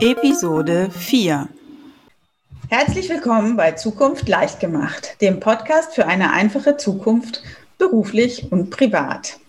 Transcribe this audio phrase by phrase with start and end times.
[0.00, 1.48] Episode 4
[2.68, 7.42] Herzlich willkommen bei Zukunft leicht gemacht, dem Podcast für eine einfache Zukunft,
[7.78, 9.40] beruflich und privat.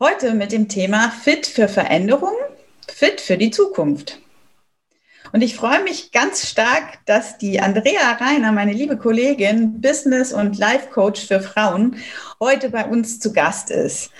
[0.00, 2.32] Heute mit dem Thema Fit für Veränderung,
[2.88, 4.18] Fit für die Zukunft.
[5.32, 10.56] Und ich freue mich ganz stark, dass die Andrea Reiner, meine liebe Kollegin, Business- und
[10.56, 11.96] Life-Coach für Frauen,
[12.40, 14.10] heute bei uns zu Gast ist.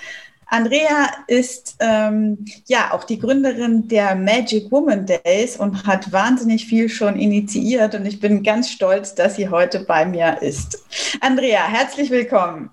[0.52, 6.90] Andrea ist ähm, ja auch die Gründerin der Magic Woman Days und hat wahnsinnig viel
[6.90, 10.84] schon initiiert und ich bin ganz stolz, dass sie heute bei mir ist.
[11.22, 12.68] Andrea, herzlich willkommen.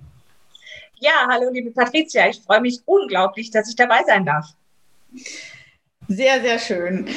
[1.00, 4.48] Ja, hallo liebe Patricia, ich freue mich unglaublich, dass ich dabei sein darf.
[6.10, 7.08] Sehr, sehr schön.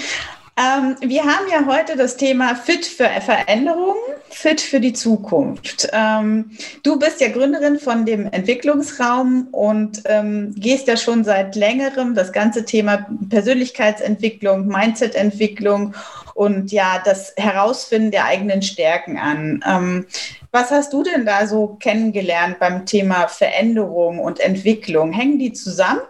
[0.54, 3.96] Ähm, wir haben ja heute das Thema Fit für Veränderung,
[4.28, 5.88] Fit für die Zukunft.
[5.92, 6.50] Ähm,
[6.82, 12.32] du bist ja Gründerin von dem Entwicklungsraum und ähm, gehst ja schon seit längerem das
[12.32, 15.94] ganze Thema Persönlichkeitsentwicklung, Mindsetentwicklung
[16.34, 19.64] und ja, das Herausfinden der eigenen Stärken an.
[19.66, 20.06] Ähm,
[20.50, 25.12] was hast du denn da so kennengelernt beim Thema Veränderung und Entwicklung?
[25.12, 26.02] Hängen die zusammen?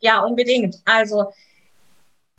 [0.00, 0.76] Ja, unbedingt.
[0.84, 1.32] Also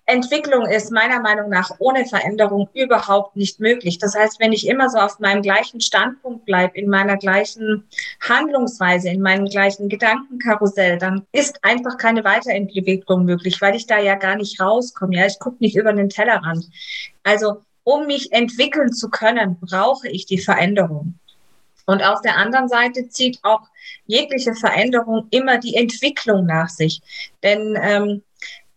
[0.10, 3.98] Entwicklung ist meiner Meinung nach ohne Veränderung überhaupt nicht möglich.
[3.98, 7.86] Das heißt, wenn ich immer so auf meinem gleichen Standpunkt bleibe, in meiner gleichen
[8.22, 14.16] Handlungsweise, in meinem gleichen Gedankenkarussell, dann ist einfach keine Weiterentwicklung möglich, weil ich da ja
[14.16, 15.18] gar nicht rauskomme.
[15.18, 16.66] Ja, ich gucke nicht über den Tellerrand.
[17.24, 21.20] Also, um mich entwickeln zu können, brauche ich die Veränderung.
[21.86, 23.62] Und auf der anderen Seite zieht auch
[24.06, 27.02] jegliche Veränderung immer die Entwicklung nach sich.
[27.44, 28.24] Denn ähm,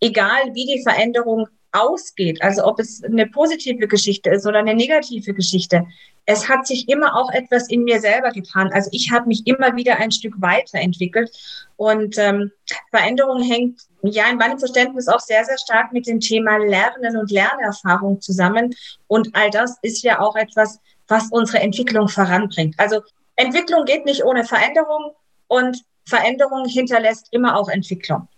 [0.00, 5.34] egal wie die Veränderung ausgeht, also ob es eine positive Geschichte ist oder eine negative
[5.34, 5.86] Geschichte,
[6.26, 8.70] es hat sich immer auch etwas in mir selber getan.
[8.72, 11.30] Also ich habe mich immer wieder ein Stück weiterentwickelt
[11.76, 12.52] und ähm,
[12.90, 17.30] Veränderung hängt ja in meinem Verständnis auch sehr, sehr stark mit dem Thema Lernen und
[17.30, 18.74] Lernerfahrung zusammen.
[19.08, 20.78] Und all das ist ja auch etwas,
[21.08, 22.74] was unsere Entwicklung voranbringt.
[22.78, 23.00] Also
[23.36, 25.12] Entwicklung geht nicht ohne Veränderung
[25.48, 28.28] und Veränderung hinterlässt immer auch Entwicklung.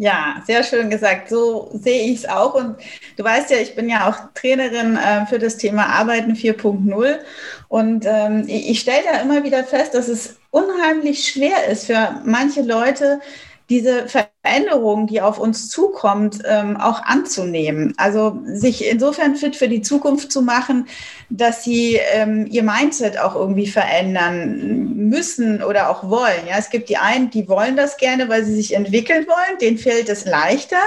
[0.00, 1.28] Ja, sehr schön gesagt.
[1.28, 2.54] So sehe ich es auch.
[2.54, 2.76] Und
[3.16, 7.18] du weißt ja, ich bin ja auch Trainerin äh, für das Thema Arbeiten 4.0.
[7.66, 12.62] Und ähm, ich stelle da immer wieder fest, dass es unheimlich schwer ist für manche
[12.62, 13.20] Leute,
[13.68, 17.92] diese Veränderung, die auf uns zukommt, ähm, auch anzunehmen.
[17.98, 20.86] Also sich insofern fit für die Zukunft zu machen,
[21.28, 26.46] dass sie ähm, ihr Mindset auch irgendwie verändern müssen oder auch wollen.
[26.48, 29.78] Ja, es gibt die einen, die wollen das gerne, weil sie sich entwickeln wollen, denen
[29.78, 30.80] fällt es leichter.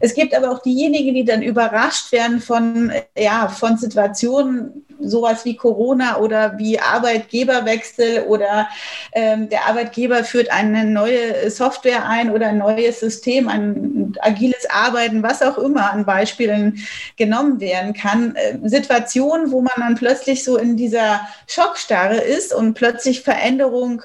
[0.00, 5.56] Es gibt aber auch diejenigen, die dann überrascht werden von, ja, von Situationen, sowas wie
[5.56, 8.68] Corona oder wie Arbeitgeberwechsel oder
[9.12, 15.22] ähm, der Arbeitgeber führt eine neue Software ein oder ein neues System, ein agiles Arbeiten,
[15.22, 16.78] was auch immer an Beispielen
[17.16, 18.34] genommen werden kann.
[18.36, 24.02] Äh, Situationen, wo man dann plötzlich so in dieser Schockstarre ist und plötzlich Veränderung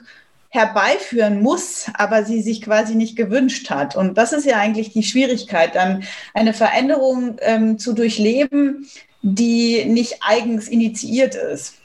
[0.51, 3.95] herbeiführen muss, aber sie sich quasi nicht gewünscht hat.
[3.95, 6.03] Und das ist ja eigentlich die Schwierigkeit, dann
[6.33, 8.85] eine Veränderung ähm, zu durchleben,
[9.21, 11.75] die nicht eigens initiiert ist.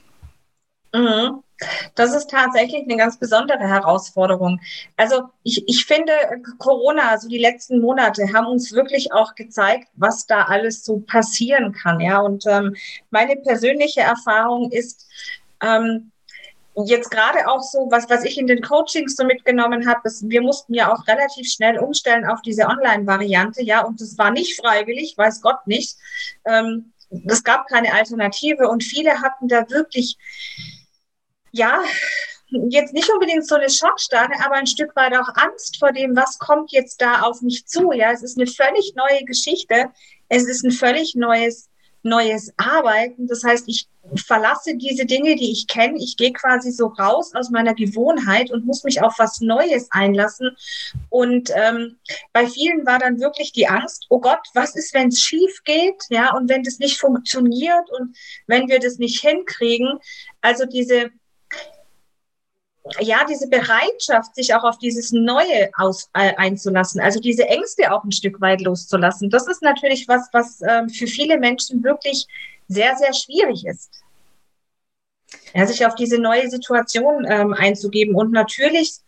[0.92, 1.42] Mhm.
[1.94, 4.60] Das ist tatsächlich eine ganz besondere Herausforderung.
[4.96, 6.12] Also ich, ich finde,
[6.58, 11.72] Corona, also die letzten Monate, haben uns wirklich auch gezeigt, was da alles so passieren
[11.72, 12.00] kann.
[12.00, 12.76] Ja, und ähm,
[13.10, 15.06] meine persönliche Erfahrung ist,
[15.62, 16.12] ähm,
[16.84, 20.42] jetzt gerade auch so, was, was ich in den Coachings so mitgenommen habe, ist, wir
[20.42, 25.16] mussten ja auch relativ schnell umstellen auf diese Online-Variante, ja, und das war nicht freiwillig,
[25.16, 25.96] weiß Gott nicht.
[26.44, 26.92] Ähm,
[27.26, 30.16] es gab keine Alternative und viele hatten da wirklich,
[31.52, 31.82] ja,
[32.48, 36.38] jetzt nicht unbedingt so eine Schockstarre, aber ein Stück weit auch Angst vor dem, was
[36.38, 37.92] kommt jetzt da auf mich zu.
[37.92, 39.90] Ja, es ist eine völlig neue Geschichte.
[40.28, 41.68] Es ist ein völlig neues
[42.06, 43.26] neues Arbeiten.
[43.26, 45.98] Das heißt, ich verlasse diese Dinge, die ich kenne.
[45.98, 50.56] Ich gehe quasi so raus aus meiner Gewohnheit und muss mich auf was Neues einlassen.
[51.10, 51.98] Und ähm,
[52.32, 56.02] bei vielen war dann wirklich die Angst, oh Gott, was ist, wenn es schief geht?
[56.08, 58.16] Ja, und wenn das nicht funktioniert und
[58.46, 59.98] wenn wir das nicht hinkriegen.
[60.40, 61.10] Also diese
[63.00, 68.04] ja, diese Bereitschaft, sich auch auf dieses Neue aus, äh, einzulassen, also diese Ängste auch
[68.04, 72.26] ein Stück weit loszulassen, das ist natürlich was, was ähm, für viele Menschen wirklich
[72.68, 73.90] sehr, sehr schwierig ist.
[75.54, 79.00] Ja, sich auf diese neue Situation ähm, einzugeben und natürlich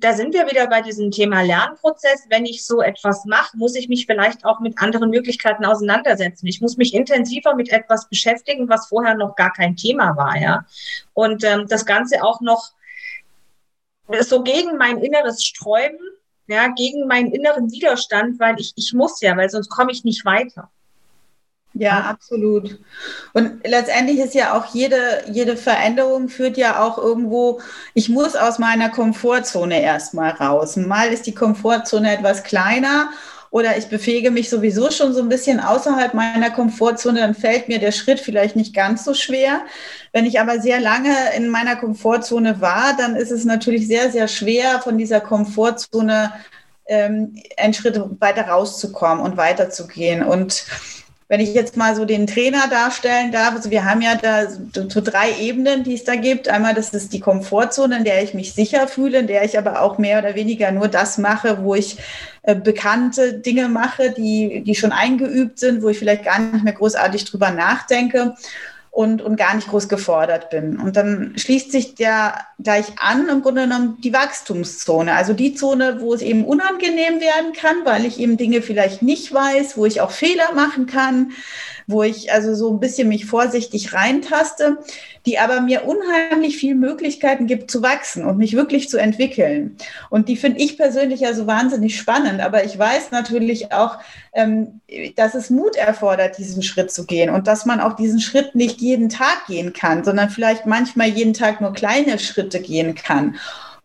[0.00, 2.26] da sind wir wieder bei diesem Thema Lernprozess.
[2.28, 6.46] Wenn ich so etwas mache, muss ich mich vielleicht auch mit anderen Möglichkeiten auseinandersetzen.
[6.46, 10.64] Ich muss mich intensiver mit etwas beschäftigen, was vorher noch gar kein Thema war, ja.
[11.14, 12.72] Und ähm, das Ganze auch noch
[14.20, 15.98] so gegen mein inneres Sträuben,
[16.46, 20.24] ja, gegen meinen inneren Widerstand, weil ich, ich muss ja, weil sonst komme ich nicht
[20.24, 20.70] weiter.
[21.78, 22.80] Ja, absolut.
[23.34, 27.60] Und letztendlich ist ja auch jede, jede Veränderung führt ja auch irgendwo,
[27.94, 30.76] ich muss aus meiner Komfortzone erstmal raus.
[30.76, 33.10] Mal ist die Komfortzone etwas kleiner
[33.50, 37.78] oder ich befähige mich sowieso schon so ein bisschen außerhalb meiner Komfortzone, dann fällt mir
[37.78, 39.60] der Schritt vielleicht nicht ganz so schwer.
[40.12, 44.26] Wenn ich aber sehr lange in meiner Komfortzone war, dann ist es natürlich sehr, sehr
[44.26, 46.32] schwer, von dieser Komfortzone
[46.86, 50.24] ähm, einen Schritt weiter rauszukommen und weiterzugehen.
[50.24, 50.64] Und
[51.28, 55.00] wenn ich jetzt mal so den Trainer darstellen darf, also wir haben ja da so,
[55.02, 56.48] drei Ebenen, die es da gibt.
[56.48, 59.82] Einmal, das ist die Komfortzone, in der ich mich sicher fühle, in der ich aber
[59.82, 61.98] auch mehr oder weniger nur das mache, wo ich
[62.42, 66.72] äh, bekannte Dinge mache, die, die schon eingeübt sind, wo ich vielleicht gar nicht mehr
[66.72, 68.34] großartig drüber nachdenke
[68.90, 70.78] und, und gar nicht groß gefordert bin.
[70.78, 75.14] Und dann schließt sich der gleich an, im Grunde genommen, die Wachstumszone.
[75.14, 79.32] Also die Zone, wo es eben unangenehm werden kann, weil ich eben Dinge vielleicht nicht
[79.32, 81.32] weiß, wo ich auch Fehler machen kann,
[81.88, 84.76] wo ich also so ein bisschen mich vorsichtig reintaste,
[85.24, 89.76] die aber mir unheimlich viele Möglichkeiten gibt zu wachsen und mich wirklich zu entwickeln.
[90.10, 92.42] Und die finde ich persönlich ja so wahnsinnig spannend.
[92.42, 93.96] Aber ich weiß natürlich auch,
[94.34, 94.80] ähm,
[95.16, 98.82] dass es Mut erfordert, diesen Schritt zu gehen und dass man auch diesen Schritt nicht
[98.82, 103.36] jeden Tag gehen kann, sondern vielleicht manchmal jeden Tag nur kleine Schritte gehen kann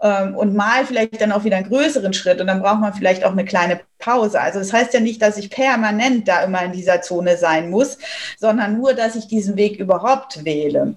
[0.04, 3.32] und mal vielleicht dann auch wieder einen größeren Schritt und dann braucht man vielleicht auch
[3.32, 4.42] eine kleine Pause.
[4.42, 7.98] Also das heißt ja nicht, dass ich permanent da immer in dieser Zone sein muss,
[8.38, 10.96] sondern nur, dass ich diesen Weg überhaupt wähle.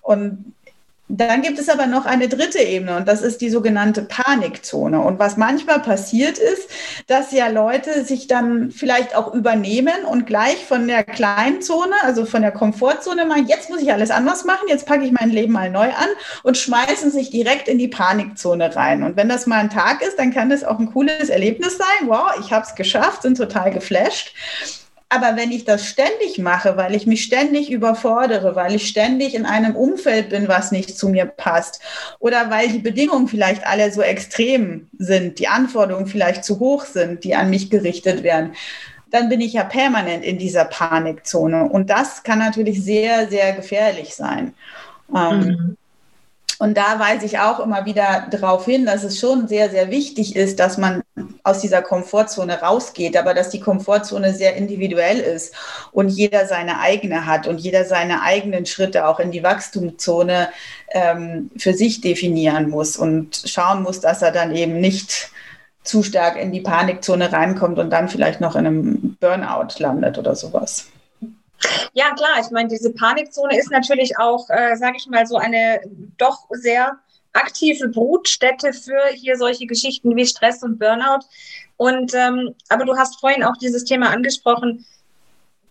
[0.00, 0.54] Und
[1.08, 5.00] dann gibt es aber noch eine dritte Ebene und das ist die sogenannte Panikzone.
[5.00, 6.68] Und was manchmal passiert ist,
[7.06, 12.24] dass ja Leute sich dann vielleicht auch übernehmen und gleich von der kleinen Zone, also
[12.24, 15.52] von der Komfortzone meinen, jetzt muss ich alles anders machen, jetzt packe ich mein Leben
[15.52, 16.08] mal neu an
[16.42, 19.04] und schmeißen sich direkt in die Panikzone rein.
[19.04, 22.08] Und wenn das mal ein Tag ist, dann kann das auch ein cooles Erlebnis sein.
[22.08, 24.34] Wow, ich habe es geschafft, sind total geflasht.
[25.08, 29.46] Aber wenn ich das ständig mache, weil ich mich ständig überfordere, weil ich ständig in
[29.46, 31.80] einem Umfeld bin, was nicht zu mir passt,
[32.18, 37.22] oder weil die Bedingungen vielleicht alle so extrem sind, die Anforderungen vielleicht zu hoch sind,
[37.22, 38.54] die an mich gerichtet werden,
[39.10, 41.68] dann bin ich ja permanent in dieser Panikzone.
[41.68, 44.54] Und das kann natürlich sehr, sehr gefährlich sein.
[45.14, 45.76] Ähm, mhm.
[46.58, 50.36] Und da weise ich auch immer wieder darauf hin, dass es schon sehr, sehr wichtig
[50.36, 51.02] ist, dass man
[51.42, 55.54] aus dieser Komfortzone rausgeht, aber dass die Komfortzone sehr individuell ist
[55.92, 60.48] und jeder seine eigene hat und jeder seine eigenen Schritte auch in die Wachstumszone
[60.90, 65.30] ähm, für sich definieren muss und schauen muss, dass er dann eben nicht
[65.82, 70.34] zu stark in die Panikzone reinkommt und dann vielleicht noch in einem Burnout landet oder
[70.34, 70.88] sowas.
[71.92, 72.40] Ja, klar.
[72.40, 75.80] Ich meine, diese Panikzone ist natürlich auch, äh, sage ich mal, so eine
[76.18, 76.98] doch sehr
[77.32, 81.26] aktive Brutstätte für hier solche Geschichten wie Stress und Burnout.
[81.76, 84.84] Und ähm, aber du hast vorhin auch dieses Thema angesprochen,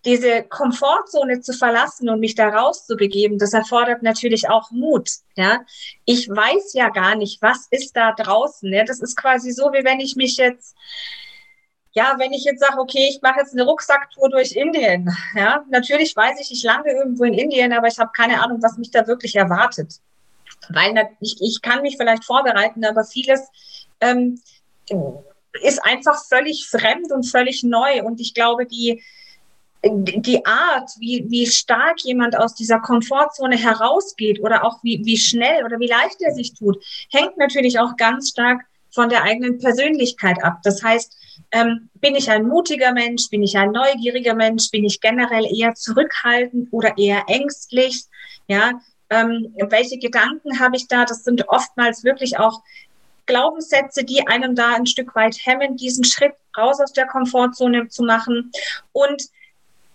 [0.06, 5.10] diese Komfortzone zu verlassen und mich da rauszubegeben, das erfordert natürlich auch Mut.
[5.36, 5.62] Ja,
[6.06, 8.72] ich weiß ja gar nicht, was ist da draußen.
[8.72, 8.84] Ja?
[8.84, 10.76] Das ist quasi so, wie wenn ich mich jetzt
[11.96, 16.14] ja, wenn ich jetzt sage, okay, ich mache jetzt eine Rucksacktour durch Indien, ja, natürlich
[16.16, 19.08] weiß ich, ich lande irgendwo in Indien, aber ich habe keine Ahnung, was mich da
[19.08, 20.02] wirklich erwartet.
[20.70, 23.42] Weil ich, ich kann mich vielleicht vorbereiten, aber vieles
[24.02, 24.42] ähm,
[25.62, 28.04] ist einfach völlig fremd und völlig neu.
[28.04, 29.02] Und ich glaube, die,
[29.84, 35.64] die Art, wie, wie stark jemand aus dieser Komfortzone herausgeht oder auch wie, wie schnell
[35.64, 40.44] oder wie leicht er sich tut, hängt natürlich auch ganz stark von der eigenen Persönlichkeit
[40.44, 40.60] ab.
[40.64, 41.16] Das heißt,
[41.52, 43.30] ähm, bin ich ein mutiger Mensch?
[43.30, 44.70] Bin ich ein neugieriger Mensch?
[44.72, 48.04] Bin ich generell eher zurückhaltend oder eher ängstlich?
[48.48, 51.06] Ja, Ähm, welche Gedanken habe ich da?
[51.06, 52.64] Das sind oftmals wirklich auch
[53.28, 58.04] Glaubenssätze, die einem da ein Stück weit hemmen, diesen Schritt raus aus der Komfortzone zu
[58.04, 58.52] machen.
[58.94, 59.30] Und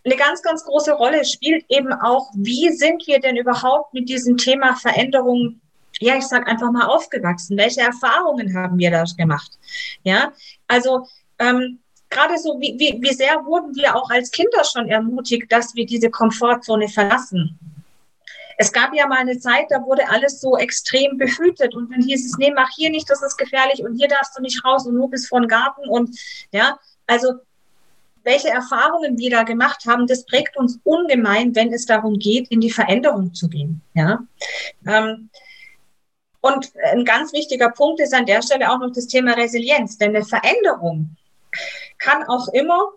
[0.05, 4.37] eine ganz, ganz große Rolle spielt eben auch, wie sind wir denn überhaupt mit diesem
[4.37, 5.61] Thema Veränderung,
[5.99, 7.59] ja, ich sage einfach mal aufgewachsen?
[7.59, 9.59] Welche Erfahrungen haben wir da gemacht?
[10.05, 10.33] Ja,
[10.69, 11.09] also
[11.41, 11.81] ähm,
[12.11, 15.87] gerade so, wie, wie, wie sehr wurden wir auch als Kinder schon ermutigt, dass wir
[15.87, 17.59] diese Komfortzone verlassen?
[18.59, 22.27] Es gab ja mal eine Zeit, da wurde alles so extrem behütet und dann hieß
[22.27, 24.97] es, nee, mach hier nicht, das ist gefährlich und hier darfst du nicht raus und
[24.97, 26.15] nur bis vor den Garten und
[26.53, 27.33] ja, also
[28.23, 32.61] welche Erfahrungen wir da gemacht haben, das prägt uns ungemein, wenn es darum geht, in
[32.61, 33.81] die Veränderung zu gehen.
[33.95, 34.21] Ja.
[34.87, 35.31] Ähm,
[36.43, 40.15] und ein ganz wichtiger Punkt ist an der Stelle auch noch das Thema Resilienz, denn
[40.15, 41.17] eine Veränderung
[41.99, 42.93] kann auch immer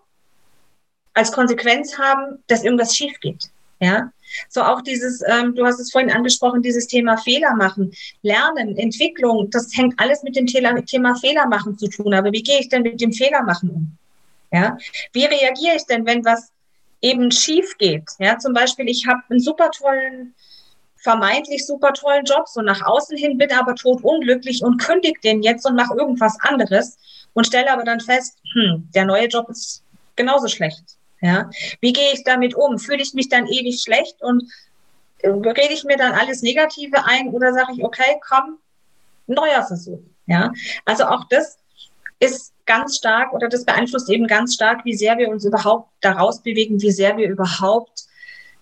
[1.14, 3.50] als Konsequenz haben, dass irgendwas schief geht.
[3.80, 4.10] Ja,
[4.48, 7.92] so auch dieses, ähm, du hast es vorhin angesprochen, dieses Thema Fehler machen,
[8.22, 12.14] Lernen, Entwicklung, das hängt alles mit dem Thema, Fehler machen zu tun.
[12.14, 13.98] Aber wie gehe ich denn mit dem Fehler machen um?
[14.52, 14.78] Ja,
[15.12, 16.50] wie reagiere ich denn, wenn was
[17.02, 18.04] eben schief geht?
[18.18, 20.34] Ja, zum Beispiel, ich habe einen super tollen,
[21.04, 25.42] vermeintlich super tollen Job, so nach außen hin bin aber tot unglücklich und kündige den
[25.42, 26.96] jetzt und mache irgendwas anderes
[27.34, 29.84] und stelle aber dann fest, hm, der neue Job ist
[30.16, 30.82] genauso schlecht.
[31.20, 32.78] Ja, wie gehe ich damit um?
[32.78, 34.50] Fühle ich mich dann ewig schlecht und
[35.18, 38.58] äh, rede ich mir dann alles Negative ein oder sage ich, okay, komm,
[39.26, 40.00] neuer Versuch.
[40.26, 40.52] Ja,
[40.86, 41.58] also auch das
[42.18, 46.42] ist ganz stark oder das beeinflusst eben ganz stark, wie sehr wir uns überhaupt daraus
[46.42, 48.04] bewegen, wie sehr wir überhaupt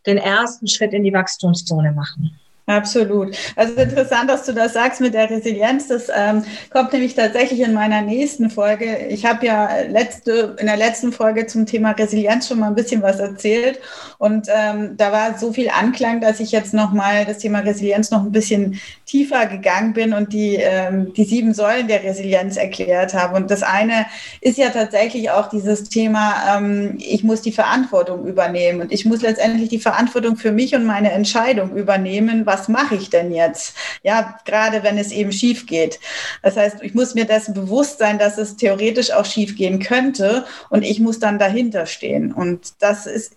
[0.06, 2.38] den ersten Schritt in die Wachstumszone machen.
[2.73, 3.37] Absolut.
[3.55, 5.88] Also interessant, dass du das sagst mit der Resilienz.
[5.88, 9.07] Das ähm, kommt nämlich tatsächlich in meiner nächsten Folge.
[9.09, 13.02] Ich habe ja letzte, in der letzten Folge zum Thema Resilienz schon mal ein bisschen
[13.02, 13.79] was erzählt.
[14.19, 18.23] Und ähm, da war so viel Anklang, dass ich jetzt nochmal das Thema Resilienz noch
[18.23, 23.37] ein bisschen tiefer gegangen bin und die, ähm, die sieben Säulen der Resilienz erklärt habe.
[23.37, 24.07] Und das eine
[24.41, 29.21] ist ja tatsächlich auch dieses Thema, ähm, ich muss die Verantwortung übernehmen und ich muss
[29.21, 33.75] letztendlich die Verantwortung für mich und meine Entscheidung übernehmen, was mache ich denn jetzt?
[34.02, 36.00] Ja, gerade wenn es eben schief geht.
[36.42, 40.45] Das heißt, ich muss mir dessen bewusst sein, dass es theoretisch auch schief gehen könnte
[40.71, 42.33] und ich muss dann dahinter stehen.
[42.33, 43.37] Und das ist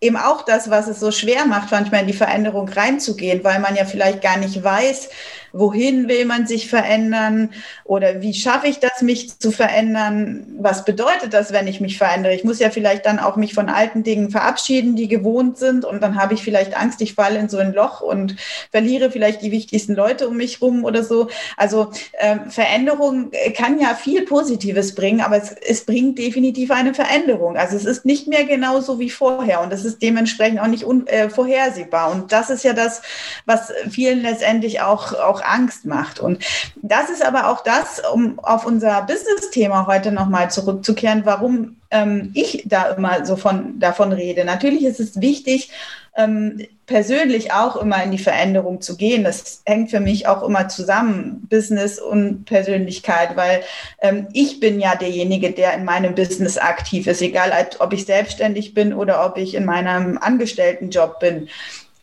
[0.00, 3.74] eben auch das, was es so schwer macht, manchmal in die Veränderung reinzugehen, weil man
[3.74, 5.08] ja vielleicht gar nicht weiß,
[5.54, 7.50] wohin will man sich verändern
[7.84, 10.46] oder wie schaffe ich das, mich zu verändern?
[10.58, 12.34] Was bedeutet das, wenn ich mich verändere?
[12.34, 16.02] Ich muss ja vielleicht dann auch mich von alten Dingen verabschieden, die gewohnt sind und
[16.02, 18.34] dann habe ich vielleicht Angst, ich falle in so ein Loch und
[18.72, 21.28] verliere vielleicht die wichtigsten Leute um mich rum oder so.
[21.56, 27.56] Also äh, Veränderung kann ja viel Positives bringen, aber es, es bringt definitiv eine Veränderung.
[27.56, 31.06] Also es ist nicht mehr genauso wie vorher und es ist dementsprechend auch nicht un,
[31.06, 32.10] äh, vorhersehbar.
[32.10, 33.02] Und das ist ja das,
[33.46, 36.20] was vielen letztendlich auch, auch Angst macht.
[36.20, 36.44] Und
[36.82, 42.64] das ist aber auch das, um auf unser Business-Thema heute nochmal zurückzukehren, warum ähm, ich
[42.66, 44.44] da immer so von, davon rede.
[44.44, 45.70] Natürlich ist es wichtig,
[46.16, 49.24] ähm, persönlich auch immer in die Veränderung zu gehen.
[49.24, 53.62] Das hängt für mich auch immer zusammen, Business und Persönlichkeit, weil
[54.00, 58.74] ähm, ich bin ja derjenige, der in meinem Business aktiv ist, egal ob ich selbstständig
[58.74, 61.48] bin oder ob ich in meinem Angestelltenjob bin.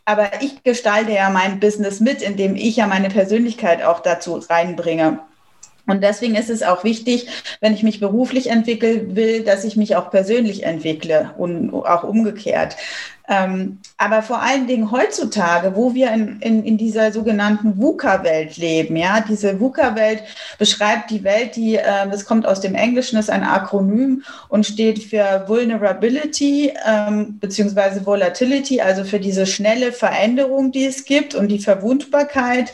[0.04, 5.20] Aber ich gestalte ja mein Business mit, indem ich ja meine Persönlichkeit auch dazu reinbringe.
[5.86, 7.26] Und deswegen ist es auch wichtig,
[7.60, 12.76] wenn ich mich beruflich entwickeln will, dass ich mich auch persönlich entwickle und auch umgekehrt.
[13.28, 18.96] Ähm, aber vor allen Dingen heutzutage, wo wir in, in, in dieser sogenannten VUCA-Welt leben,
[18.96, 20.24] ja, diese VUCA-Welt
[20.58, 25.02] beschreibt die Welt, die, äh, das kommt aus dem Englischen, ist ein Akronym und steht
[25.04, 31.60] für Vulnerability ähm, beziehungsweise Volatility, also für diese schnelle Veränderung, die es gibt und die
[31.60, 32.72] Verwundbarkeit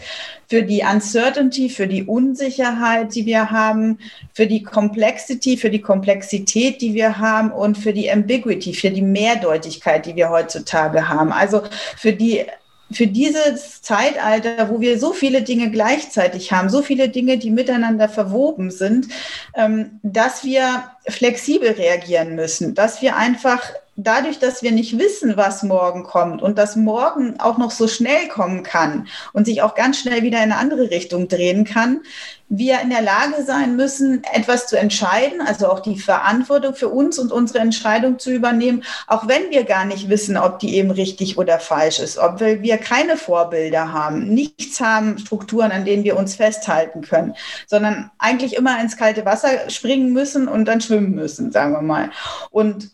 [0.49, 3.99] für die Uncertainty, für die Unsicherheit, die wir haben,
[4.33, 9.03] für die Complexity, für die Komplexität, die wir haben und für die Ambiguity, für die
[9.03, 11.33] Mehrdeutigkeit, die wir heutzutage haben.
[11.33, 11.63] Also
[11.97, 12.47] für die
[12.91, 18.09] für dieses Zeitalter, wo wir so viele Dinge gleichzeitig haben, so viele Dinge, die miteinander
[18.09, 19.09] verwoben sind,
[19.55, 23.63] ähm, dass wir flexibel reagieren müssen, dass wir einfach
[23.99, 28.29] dadurch, dass wir nicht wissen, was morgen kommt und dass morgen auch noch so schnell
[28.29, 32.01] kommen kann und sich auch ganz schnell wieder in eine andere Richtung drehen kann,
[32.49, 37.19] wir in der Lage sein müssen, etwas zu entscheiden, also auch die Verantwortung für uns
[37.19, 41.37] und unsere Entscheidung zu übernehmen, auch wenn wir gar nicht wissen, ob die eben richtig
[41.37, 46.37] oder falsch ist, ob wir keine Vorbilder haben, nichts haben, Strukturen, an denen wir uns
[46.37, 47.35] festhalten können,
[47.67, 52.11] sondern eigentlich immer ins kalte Wasser springen müssen und dann schwimmen müssen, sagen wir mal.
[52.51, 52.91] Und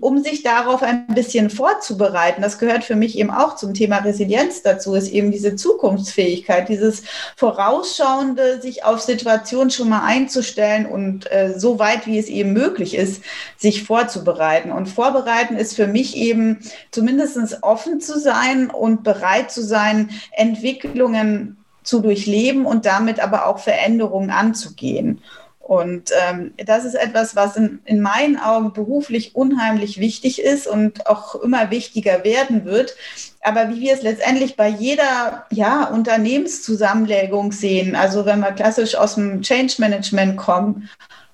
[0.00, 4.62] um sich darauf ein bisschen vorzubereiten, das gehört für mich eben auch zum Thema Resilienz
[4.62, 7.02] dazu, ist eben diese Zukunftsfähigkeit, dieses
[7.36, 12.94] vorausschauende, sich auf Situationen schon mal einzustellen und äh, so weit wie es eben möglich
[12.94, 13.22] ist,
[13.56, 14.70] sich vorzubereiten.
[14.70, 16.58] Und vorbereiten ist für mich eben
[16.90, 17.30] zumindest
[17.62, 24.30] offen zu sein und bereit zu sein, Entwicklungen zu durchleben und damit aber auch Veränderungen
[24.30, 25.22] anzugehen.
[25.70, 31.06] Und ähm, das ist etwas, was in, in meinen Augen beruflich unheimlich wichtig ist und
[31.06, 32.96] auch immer wichtiger werden wird.
[33.40, 39.14] Aber wie wir es letztendlich bei jeder ja, Unternehmenszusammenlegung sehen, also wenn wir klassisch aus
[39.14, 40.90] dem Change Management kommen,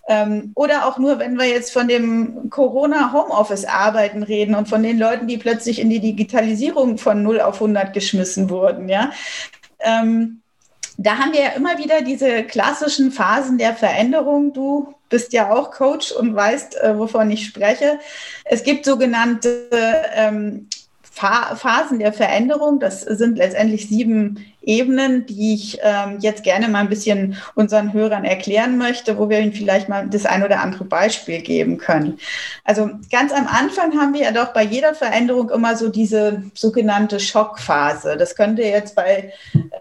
[0.07, 5.29] ähm, oder auch nur, wenn wir jetzt von dem Corona-Homeoffice-Arbeiten reden und von den Leuten,
[5.29, 9.13] die plötzlich in die Digitalisierung von 0 auf 100 geschmissen wurden, ja.
[9.81, 10.43] Ähm,
[10.99, 14.53] da haben wir ja immer wieder diese klassischen Phasen der Veränderung.
[14.53, 17.99] Du bist ja auch Coach und weißt, äh, wovon ich spreche.
[18.45, 19.69] Es gibt sogenannte
[20.15, 20.69] ähm,
[21.03, 22.81] Phasen der Veränderung.
[22.81, 28.25] Das sind letztendlich sieben Ebenen, die ich ähm, jetzt gerne mal ein bisschen unseren Hörern
[28.25, 32.19] erklären möchte, wo wir ihnen vielleicht mal das ein oder andere Beispiel geben können.
[32.65, 37.21] Also ganz am Anfang haben wir ja doch bei jeder Veränderung immer so diese sogenannte
[37.21, 38.17] Schockphase.
[38.17, 39.33] Das könnte jetzt bei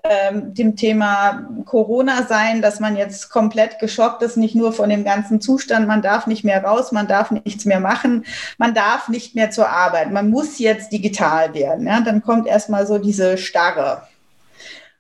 [0.04, 5.04] ähm, dem Thema Corona sein, dass man jetzt komplett geschockt ist, nicht nur von dem
[5.04, 8.24] ganzen Zustand, man darf nicht mehr raus, man darf nichts mehr machen,
[8.60, 11.88] man darf nicht mehr zur Arbeit, man muss jetzt digital werden.
[11.88, 12.02] Ja?
[12.02, 14.04] Dann kommt erstmal so diese Starre.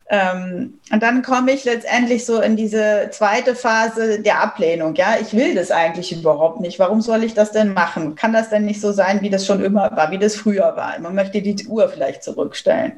[0.07, 4.93] Ähm, und dann komme ich letztendlich so in diese zweite Phase der Ablehnung.
[4.95, 6.77] Ja, ich will das eigentlich überhaupt nicht.
[6.77, 8.15] Warum soll ich das denn machen?
[8.15, 10.99] Kann das denn nicht so sein, wie das schon immer war, wie das früher war?
[10.99, 12.93] Man möchte die Uhr vielleicht zurückstellen.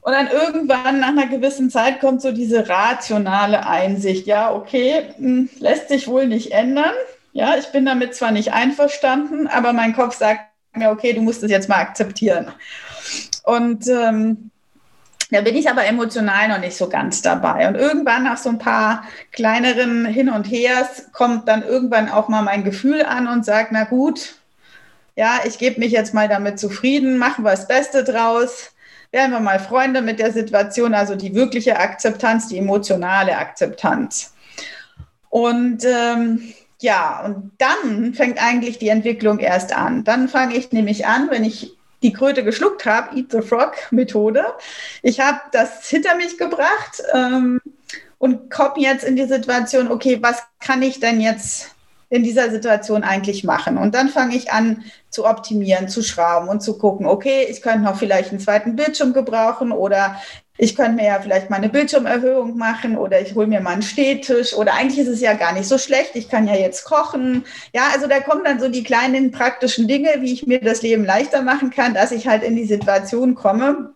[0.00, 4.26] Und dann irgendwann nach einer gewissen Zeit kommt so diese rationale Einsicht.
[4.26, 6.94] Ja, okay, hm, lässt sich wohl nicht ändern.
[7.32, 10.42] Ja, ich bin damit zwar nicht einverstanden, aber mein Kopf sagt
[10.74, 12.52] mir, okay, du musst es jetzt mal akzeptieren.
[13.44, 14.50] Und ähm,
[15.30, 17.66] da bin ich aber emotional noch nicht so ganz dabei.
[17.68, 22.42] Und irgendwann nach so ein paar kleineren Hin und Hers kommt dann irgendwann auch mal
[22.42, 24.36] mein Gefühl an und sagt, na gut,
[25.16, 28.72] ja, ich gebe mich jetzt mal damit zufrieden, machen wir das Beste draus,
[29.10, 34.34] werden wir mal Freunde mit der Situation, also die wirkliche Akzeptanz, die emotionale Akzeptanz.
[35.28, 40.04] Und ähm, ja, und dann fängt eigentlich die Entwicklung erst an.
[40.04, 44.44] Dann fange ich nämlich an, wenn ich die Kröte geschluckt habe, Eat the Frog Methode.
[45.02, 47.60] Ich habe das hinter mich gebracht ähm,
[48.18, 51.74] und komme jetzt in die Situation, okay, was kann ich denn jetzt
[52.08, 53.78] in dieser Situation eigentlich machen?
[53.78, 57.80] Und dann fange ich an zu optimieren, zu schrauben und zu gucken, okay, ich könnte
[57.80, 60.20] noch vielleicht einen zweiten Bildschirm gebrauchen oder
[60.58, 63.82] ich könnte mir ja vielleicht mal eine Bildschirmerhöhung machen oder ich hole mir mal einen
[63.82, 66.12] Stehtisch oder eigentlich ist es ja gar nicht so schlecht.
[66.14, 67.44] Ich kann ja jetzt kochen.
[67.74, 71.04] Ja, also da kommen dann so die kleinen praktischen Dinge, wie ich mir das Leben
[71.04, 73.90] leichter machen kann, dass ich halt in die Situation komme,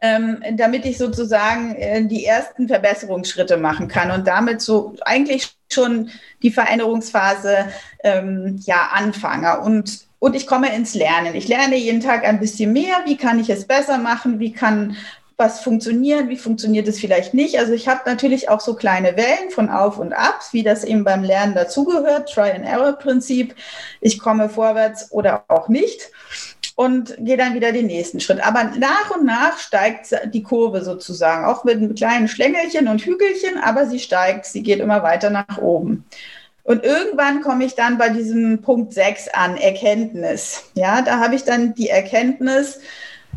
[0.00, 6.10] ähm, damit ich sozusagen äh, die ersten Verbesserungsschritte machen kann und damit so eigentlich schon
[6.42, 7.66] die Veränderungsphase
[8.02, 9.60] ähm, ja anfange.
[9.60, 11.34] Und und ich komme ins Lernen.
[11.34, 12.98] Ich lerne jeden Tag ein bisschen mehr.
[13.06, 14.38] Wie kann ich es besser machen?
[14.38, 14.96] Wie kann
[15.42, 17.58] was funktioniert, wie funktioniert es vielleicht nicht.
[17.58, 21.02] Also ich habe natürlich auch so kleine Wellen von Auf und Abs, wie das eben
[21.02, 23.54] beim Lernen dazugehört, Try-and-Error-Prinzip.
[24.00, 26.10] Ich komme vorwärts oder auch nicht
[26.76, 28.46] und gehe dann wieder den nächsten Schritt.
[28.46, 33.86] Aber nach und nach steigt die Kurve sozusagen, auch mit kleinen Schlängelchen und Hügelchen, aber
[33.86, 36.04] sie steigt, sie geht immer weiter nach oben.
[36.62, 40.70] Und irgendwann komme ich dann bei diesem Punkt 6 an, Erkenntnis.
[40.74, 42.78] Ja, da habe ich dann die Erkenntnis,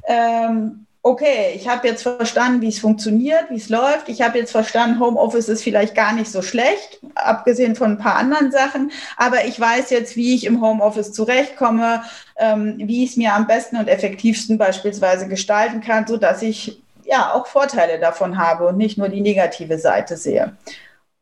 [0.07, 4.09] ähm, okay, ich habe jetzt verstanden, wie es funktioniert, wie es läuft.
[4.09, 8.15] Ich habe jetzt verstanden, Homeoffice ist vielleicht gar nicht so schlecht, abgesehen von ein paar
[8.15, 8.91] anderen Sachen.
[9.15, 12.01] Aber ich weiß jetzt, wie ich im Homeoffice zurechtkomme,
[12.37, 16.81] ähm, wie ich es mir am besten und effektivsten beispielsweise gestalten kann, so dass ich
[17.03, 20.57] ja auch Vorteile davon habe und nicht nur die negative Seite sehe.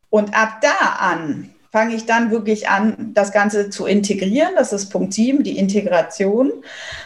[0.09, 4.53] Und ab da an fange ich dann wirklich an, das Ganze zu integrieren.
[4.55, 6.53] Das ist Punkt 7, die Integration,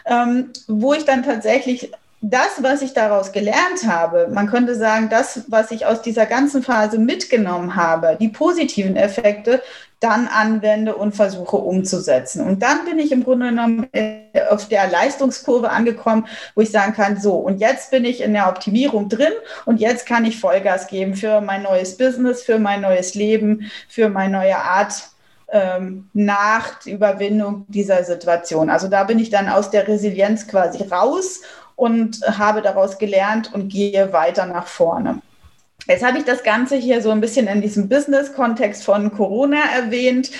[0.05, 5.43] ähm, wo ich dann tatsächlich das, was ich daraus gelernt habe, man könnte sagen, das,
[5.49, 9.61] was ich aus dieser ganzen Phase mitgenommen habe, die positiven Effekte,
[9.99, 12.45] dann anwende und versuche umzusetzen.
[12.45, 16.93] Und dann bin ich im Grunde genommen äh, auf der Leistungskurve angekommen, wo ich sagen
[16.93, 19.33] kann, so, und jetzt bin ich in der Optimierung drin
[19.65, 24.09] und jetzt kann ich Vollgas geben für mein neues Business, für mein neues Leben, für
[24.09, 25.09] meine neue Art
[25.49, 28.69] ähm, nach Überwindung dieser Situation.
[28.69, 31.41] Also da bin ich dann aus der Resilienz quasi raus
[31.77, 35.21] und habe daraus gelernt und gehe weiter nach vorne.
[35.87, 40.31] Jetzt habe ich das Ganze hier so ein bisschen in diesem Business-Kontext von Corona erwähnt.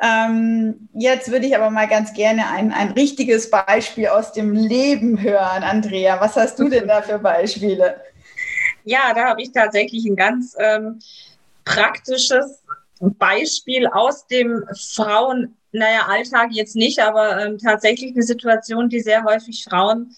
[0.00, 5.20] Ähm, jetzt würde ich aber mal ganz gerne ein, ein richtiges Beispiel aus dem Leben
[5.20, 5.64] hören.
[5.64, 7.96] Andrea, was hast du denn da für Beispiele?
[8.84, 11.00] Ja, da habe ich tatsächlich ein ganz ähm,
[11.64, 12.62] praktisches
[13.00, 14.62] Beispiel aus dem
[14.94, 20.14] Frauen, naja, Alltag jetzt nicht, aber ähm, tatsächlich eine Situation, die sehr häufig Frauen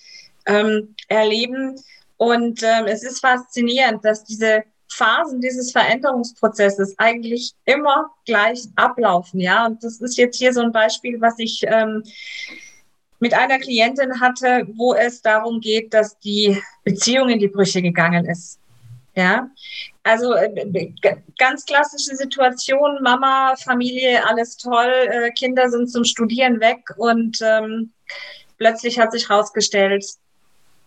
[0.47, 1.77] ähm, erleben.
[2.17, 9.41] Und ähm, es ist faszinierend, dass diese Phasen dieses Veränderungsprozesses eigentlich immer gleich ablaufen.
[9.41, 12.05] Ja, und das ist jetzt hier so ein Beispiel, was ich ähm,
[13.19, 18.27] mit einer Klientin hatte, wo es darum geht, dass die Beziehung in die Brüche gegangen
[18.27, 18.61] ist.
[19.17, 19.49] Ja,
[20.03, 20.93] also äh,
[21.39, 27.93] ganz klassische Situation, Mama, Familie, alles toll, äh, Kinder sind zum Studieren weg und ähm,
[28.59, 30.05] plötzlich hat sich herausgestellt,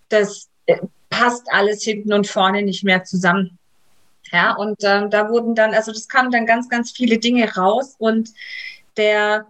[0.09, 0.77] das äh,
[1.09, 3.57] passt alles hinten und vorne nicht mehr zusammen.
[4.31, 7.95] Ja, und ähm, da wurden dann, also das kamen dann ganz, ganz viele Dinge raus
[7.97, 8.29] und
[8.97, 9.47] der,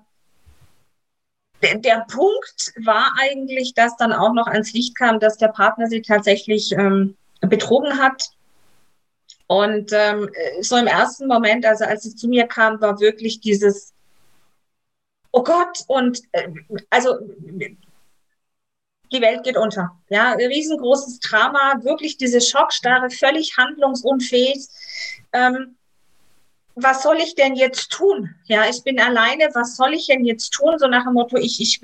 [1.64, 5.88] der, der Punkt war eigentlich, dass dann auch noch ans Licht kam, dass der Partner
[5.88, 8.30] sie tatsächlich ähm, betrogen hat.
[9.48, 10.30] Und ähm,
[10.62, 13.94] so im ersten Moment, also als sie zu mir kam, war wirklich dieses,
[15.32, 16.50] oh Gott, und äh,
[16.90, 17.18] also
[19.12, 19.92] die Welt geht unter.
[20.10, 24.66] Ja, riesengroßes Drama, wirklich diese Schockstarre, völlig handlungsunfähig.
[25.34, 25.76] Ähm,
[26.76, 28.36] was soll ich denn jetzt tun?
[28.46, 30.78] Ja, ich bin alleine, was soll ich denn jetzt tun?
[30.78, 31.82] So nach dem Motto, ich, ich,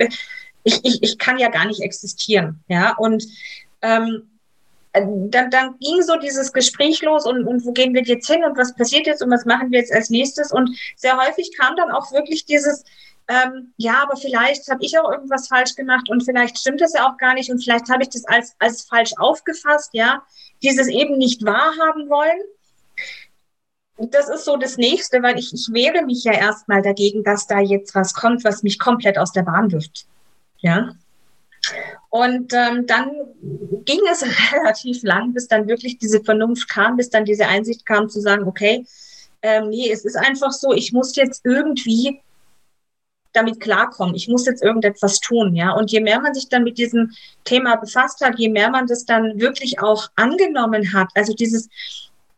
[0.63, 2.63] ich, ich, ich kann ja gar nicht existieren.
[2.67, 3.23] Ja, und
[3.81, 4.29] ähm,
[4.93, 8.55] dann, dann ging so dieses Gespräch los und, und wo gehen wir jetzt hin und
[8.55, 10.51] was passiert jetzt und was machen wir jetzt als nächstes?
[10.51, 12.83] Und sehr häufig kam dann auch wirklich dieses,
[13.27, 17.07] ähm, ja, aber vielleicht habe ich auch irgendwas falsch gemacht und vielleicht stimmt das ja
[17.09, 20.23] auch gar nicht und vielleicht habe ich das als, als falsch aufgefasst, ja,
[20.61, 22.41] dieses eben nicht wahrhaben wollen.
[23.97, 27.59] Das ist so das Nächste, weil ich, ich wehre mich ja erstmal dagegen, dass da
[27.59, 30.05] jetzt was kommt, was mich komplett aus der Bahn wirft.
[30.57, 30.91] Ja.
[32.09, 33.11] Und ähm, dann
[33.85, 38.09] ging es relativ lang, bis dann wirklich diese Vernunft kam, bis dann diese Einsicht kam
[38.09, 38.85] zu sagen, okay,
[39.41, 42.21] ähm, nee, es ist einfach so, ich muss jetzt irgendwie
[43.33, 44.15] damit klarkommen.
[44.15, 45.71] Ich muss jetzt irgendetwas tun, ja.
[45.71, 47.11] Und je mehr man sich dann mit diesem
[47.43, 51.69] Thema befasst hat, je mehr man das dann wirklich auch angenommen hat, also dieses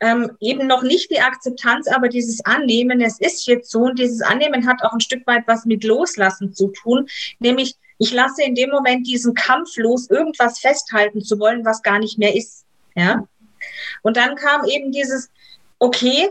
[0.01, 4.21] ähm, eben noch nicht die Akzeptanz, aber dieses Annehmen, es ist jetzt so und dieses
[4.21, 7.07] Annehmen hat auch ein Stück weit was mit Loslassen zu tun,
[7.39, 11.99] nämlich ich lasse in dem Moment diesen Kampf los, irgendwas festhalten zu wollen, was gar
[11.99, 13.25] nicht mehr ist, ja.
[14.01, 15.29] Und dann kam eben dieses,
[15.79, 16.29] okay,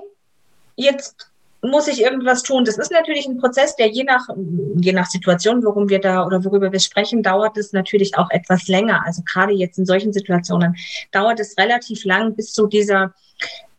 [0.76, 1.30] jetzt
[1.64, 2.64] muss ich irgendwas tun.
[2.64, 4.28] Das ist natürlich ein Prozess, der je nach,
[4.76, 8.68] je nach Situation, worum wir da oder worüber wir sprechen, dauert es natürlich auch etwas
[8.68, 9.02] länger.
[9.04, 10.76] Also gerade jetzt in solchen Situationen
[11.12, 13.14] dauert es relativ lang, bis so dieser,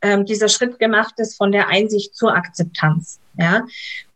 [0.02, 3.20] ähm, dieser Schritt gemacht ist von der Einsicht zur Akzeptanz.
[3.38, 3.66] Ja.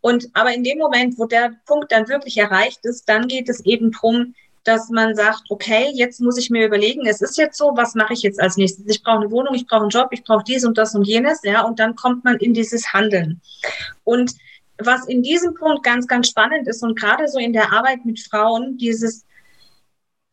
[0.00, 3.64] Und aber in dem Moment, wo der Punkt dann wirklich erreicht ist, dann geht es
[3.64, 7.72] eben drum dass man sagt, okay, jetzt muss ich mir überlegen, es ist jetzt so,
[7.76, 8.84] was mache ich jetzt als nächstes?
[8.86, 11.40] Ich brauche eine Wohnung, ich brauche einen Job, ich brauche dies und das und jenes,
[11.42, 13.40] ja, und dann kommt man in dieses Handeln.
[14.04, 14.32] Und
[14.78, 18.20] was in diesem Punkt ganz, ganz spannend ist und gerade so in der Arbeit mit
[18.20, 19.24] Frauen, dieses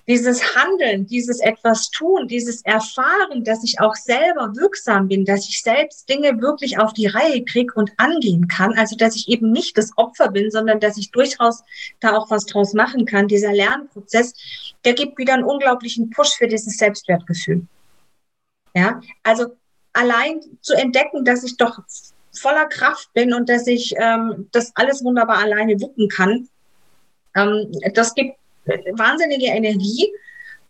[0.08, 5.62] dieses Handeln, dieses etwas tun, dieses Erfahren, dass ich auch selber wirksam bin, dass ich
[5.62, 8.74] selbst Dinge wirklich auf die Reihe kriege und angehen kann.
[8.78, 11.64] Also, dass ich eben nicht das Opfer bin, sondern dass ich durchaus
[12.00, 13.28] da auch was draus machen kann.
[13.28, 14.34] Dieser Lernprozess,
[14.86, 17.68] der gibt wieder einen unglaublichen Push für dieses Selbstwertgefühl.
[18.74, 19.48] Ja, also
[19.92, 21.80] allein zu entdecken, dass ich doch
[22.34, 26.48] voller Kraft bin und dass ich ähm, das alles wunderbar alleine wuppen kann,
[27.36, 30.12] ähm, das gibt wahnsinnige Energie,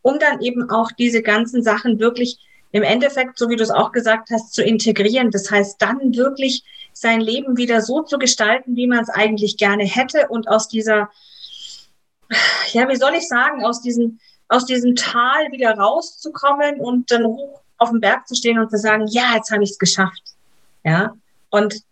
[0.02, 2.40] um dann eben auch diese ganzen Sachen wirklich
[2.72, 5.32] im Endeffekt, so wie du es auch gesagt hast, zu integrieren.
[5.32, 9.84] Das heißt, dann wirklich sein Leben wieder so zu gestalten, wie man es eigentlich gerne
[9.84, 11.10] hätte und aus dieser,
[12.72, 17.62] ja, wie soll ich sagen, aus diesem, aus diesem Tal wieder rauszukommen und dann hoch
[17.78, 20.24] auf dem Berg zu stehen und zu sagen, ja, jetzt habe ich es geschafft.
[20.84, 21.14] Ja.
[21.50, 21.84] Und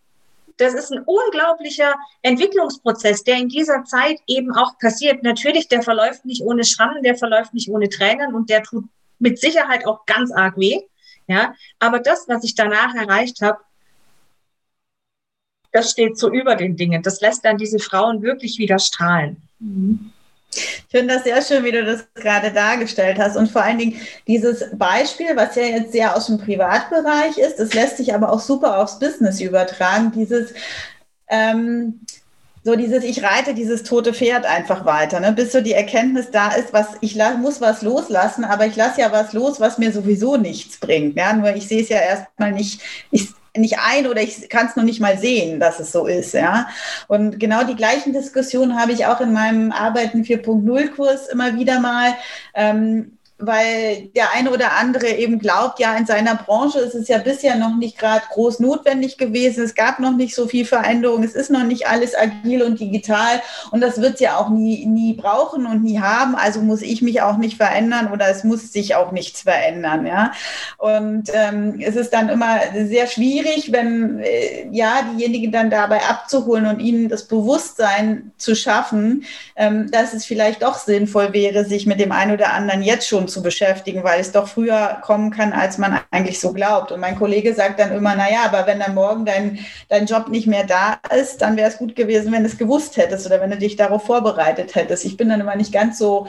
[0.57, 5.23] das ist ein unglaublicher Entwicklungsprozess, der in dieser Zeit eben auch passiert.
[5.23, 8.85] Natürlich, der verläuft nicht ohne Schrammen, der verläuft nicht ohne Tränen und der tut
[9.19, 10.81] mit Sicherheit auch ganz arg weh.
[11.27, 13.59] Ja, aber das, was ich danach erreicht habe,
[15.71, 17.01] das steht so über den Dingen.
[17.03, 19.41] Das lässt dann diese Frauen wirklich wieder strahlen.
[19.59, 20.13] Mhm.
[20.57, 23.35] Ich finde das sehr schön, wie du das gerade dargestellt hast.
[23.35, 27.73] Und vor allen Dingen dieses Beispiel, was ja jetzt sehr aus dem Privatbereich ist, das
[27.73, 30.11] lässt sich aber auch super aufs Business übertragen.
[30.13, 30.53] Dieses,
[31.27, 32.01] ähm,
[32.65, 36.51] so dieses, ich reite dieses tote Pferd einfach weiter, ne, bis so die Erkenntnis da
[36.51, 40.35] ist, was ich muss was loslassen, aber ich lasse ja was los, was mir sowieso
[40.35, 41.15] nichts bringt.
[41.15, 41.33] Ja?
[41.33, 44.83] Nur ich sehe es ja erstmal nicht, ich, nicht ein oder ich kann es noch
[44.83, 46.33] nicht mal sehen, dass es so ist.
[46.33, 46.67] Ja?
[47.07, 51.79] Und genau die gleichen Diskussionen habe ich auch in meinem Arbeiten 4.0 Kurs immer wieder
[51.79, 52.15] mal.
[52.53, 57.17] Ähm, weil der eine oder andere eben glaubt, ja, in seiner Branche ist es ja
[57.17, 59.65] bisher noch nicht gerade groß notwendig gewesen.
[59.65, 61.21] Es gab noch nicht so viel Veränderung.
[61.21, 64.85] Es ist noch nicht alles agil und digital und das wird es ja auch nie,
[64.85, 66.35] nie brauchen und nie haben.
[66.35, 70.05] Also muss ich mich auch nicht verändern oder es muss sich auch nichts verändern.
[70.05, 70.31] Ja?
[70.77, 76.67] Und ähm, es ist dann immer sehr schwierig, wenn äh, ja diejenigen dann dabei abzuholen
[76.67, 79.25] und ihnen das Bewusstsein zu schaffen,
[79.57, 83.24] ähm, dass es vielleicht doch sinnvoll wäre, sich mit dem einen oder anderen jetzt schon
[83.27, 86.91] zu beschäftigen, weil es doch früher kommen kann, als man eigentlich so glaubt.
[86.91, 89.59] Und mein Kollege sagt dann immer, naja, aber wenn dann morgen dein,
[89.89, 92.97] dein Job nicht mehr da ist, dann wäre es gut gewesen, wenn du es gewusst
[92.97, 95.05] hättest oder wenn du dich darauf vorbereitet hättest.
[95.05, 96.27] Ich bin dann immer nicht ganz so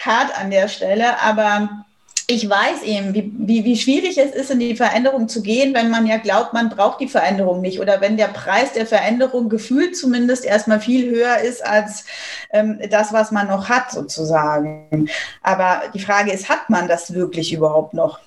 [0.00, 1.84] hart an der Stelle, aber
[2.26, 5.90] ich weiß eben, wie, wie, wie schwierig es ist, in die Veränderung zu gehen, wenn
[5.90, 9.96] man ja glaubt, man braucht die Veränderung nicht oder wenn der Preis der Veränderung gefühlt
[9.96, 12.06] zumindest erstmal viel höher ist als
[12.50, 15.10] ähm, das, was man noch hat, sozusagen.
[15.42, 18.20] Aber die Frage ist, hat man das wirklich überhaupt noch?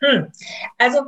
[0.00, 0.32] Hm.
[0.78, 1.02] Also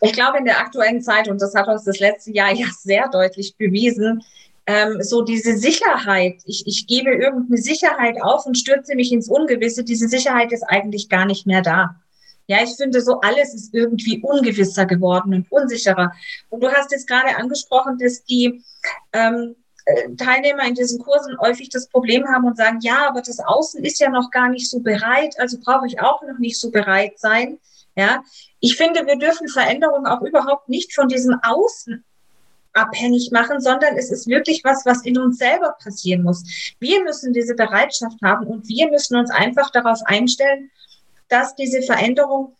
[0.00, 3.08] ich glaube, in der aktuellen Zeit, und das hat uns das letzte Jahr ja sehr
[3.08, 4.22] deutlich bewiesen,
[4.66, 9.84] ähm, so diese Sicherheit, ich, ich gebe irgendeine Sicherheit auf und stürze mich ins Ungewisse,
[9.84, 11.96] diese Sicherheit ist eigentlich gar nicht mehr da.
[12.46, 16.12] Ja, ich finde, so alles ist irgendwie ungewisser geworden und unsicherer.
[16.48, 18.62] Und du hast jetzt gerade angesprochen, dass die
[19.12, 23.40] ähm, äh, Teilnehmer in diesen Kursen häufig das Problem haben und sagen, ja, aber das
[23.40, 26.70] Außen ist ja noch gar nicht so bereit, also brauche ich auch noch nicht so
[26.70, 27.58] bereit sein.
[27.94, 28.24] Ja,
[28.60, 32.04] ich finde, wir dürfen Veränderungen auch überhaupt nicht von diesem Außen
[32.74, 36.42] abhängig machen, sondern es ist wirklich was, was in uns selber passieren muss.
[36.78, 40.70] Wir müssen diese Bereitschaft haben und wir müssen uns einfach darauf einstellen,
[41.28, 42.56] dass diese Veränderung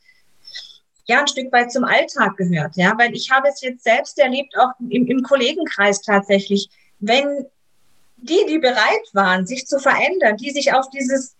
[1.06, 2.76] ja ein Stück weit zum Alltag gehört.
[2.76, 6.68] Ja, weil ich habe es jetzt selbst erlebt, auch im, im Kollegenkreis tatsächlich,
[7.00, 7.46] wenn
[8.16, 11.34] die, die bereit waren, sich zu verändern, die sich auf dieses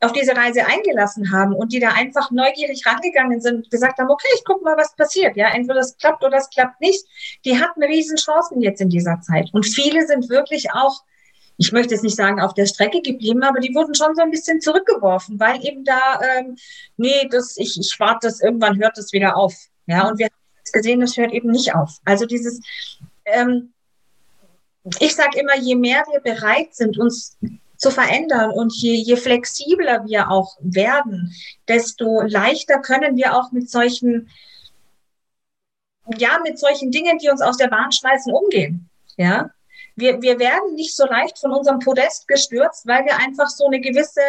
[0.00, 4.10] auf diese Reise eingelassen haben und die da einfach neugierig rangegangen sind und gesagt haben,
[4.10, 5.36] okay, ich gucke mal, was passiert.
[5.36, 7.04] Ja, entweder das klappt oder das klappt nicht.
[7.44, 9.50] Die hatten riesen Chancen jetzt in dieser Zeit.
[9.52, 11.02] Und viele sind wirklich auch,
[11.56, 14.30] ich möchte jetzt nicht sagen, auf der Strecke geblieben, aber die wurden schon so ein
[14.30, 16.56] bisschen zurückgeworfen, weil eben da, ähm,
[16.96, 19.54] nee, das, ich, ich warte das, irgendwann hört das wieder auf.
[19.86, 21.96] Ja, und wir haben gesehen, das hört eben nicht auf.
[22.04, 22.60] Also dieses,
[23.24, 23.72] ähm,
[25.00, 27.36] ich sage immer, je mehr wir bereit sind, uns
[27.78, 28.50] zu verändern.
[28.50, 31.34] Und je, je flexibler wir auch werden,
[31.66, 34.28] desto leichter können wir auch mit solchen,
[36.16, 38.90] ja, mit solchen Dingen, die uns aus der Bahn schmeißen, umgehen.
[39.16, 39.50] Ja,
[39.96, 43.80] wir, wir werden nicht so leicht von unserem Podest gestürzt, weil wir einfach so eine
[43.80, 44.20] gewisse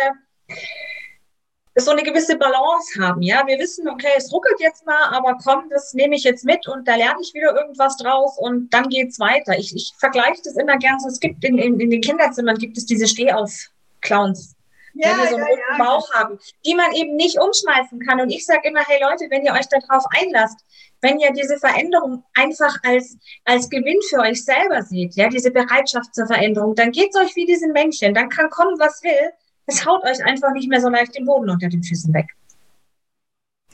[1.76, 3.22] so eine gewisse Balance haben.
[3.22, 6.68] Ja, wir wissen, okay, es ruckelt jetzt mal, aber komm, das nehme ich jetzt mit
[6.68, 9.58] und da lerne ich wieder irgendwas draus und dann geht's weiter.
[9.58, 10.98] Ich, ich vergleiche das immer gern.
[11.08, 14.56] Es gibt in, in, in den Kinderzimmern gibt es diese Stehauf-Clowns.
[14.96, 15.84] Ja, die so einen ja, ja.
[15.84, 18.20] Bauch haben, die man eben nicht umschmeißen kann.
[18.20, 20.58] Und ich sage immer, hey Leute, wenn ihr euch darauf einlasst,
[21.02, 26.14] wenn ihr diese Veränderung einfach als, als Gewinn für euch selber seht, ja, diese Bereitschaft
[26.14, 28.14] zur Veränderung, dann geht's euch wie diesen Männchen.
[28.14, 29.32] Dann kann kommen, was will
[29.70, 32.28] es haut euch einfach nicht mehr so leicht den Boden unter den Füßen weg.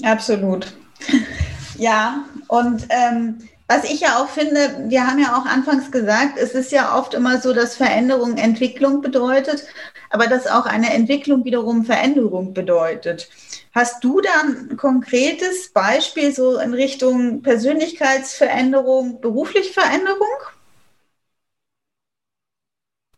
[0.03, 0.73] Absolut.
[1.77, 6.51] Ja, und ähm, was ich ja auch finde, wir haben ja auch anfangs gesagt, es
[6.53, 9.65] ist ja oft immer so, dass Veränderung Entwicklung bedeutet,
[10.09, 13.27] aber dass auch eine Entwicklung wiederum Veränderung bedeutet.
[13.73, 20.37] Hast du da ein konkretes Beispiel so in Richtung Persönlichkeitsveränderung, beruflich Veränderung?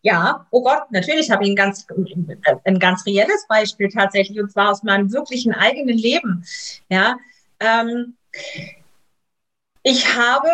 [0.01, 1.86] Ja, oh Gott, natürlich habe ich ein ganz,
[2.63, 6.45] ein ganz reelles Beispiel tatsächlich, und zwar aus meinem wirklichen eigenen Leben.
[6.89, 7.17] Ja,
[7.60, 8.15] ähm,
[9.83, 10.49] ich habe,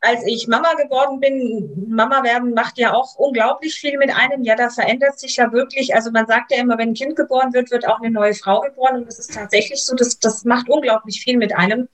[0.00, 4.42] als ich Mama geworden bin, Mama werden macht ja auch unglaublich viel mit einem.
[4.42, 5.94] Ja, da verändert sich ja wirklich.
[5.94, 8.60] Also man sagt ja immer, wenn ein Kind geboren wird, wird auch eine neue Frau
[8.60, 8.96] geboren.
[8.96, 9.94] Und das ist tatsächlich so.
[9.94, 11.88] Das, das macht unglaublich viel mit einem.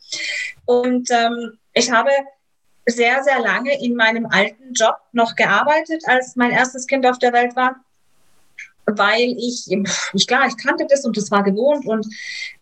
[0.64, 2.10] Und ähm, ich habe
[2.86, 7.32] sehr, sehr lange in meinem alten Job noch gearbeitet, als mein erstes Kind auf der
[7.32, 7.76] Welt war,
[8.86, 9.66] weil ich,
[10.12, 12.06] ich klar, ich kannte das und das war gewohnt und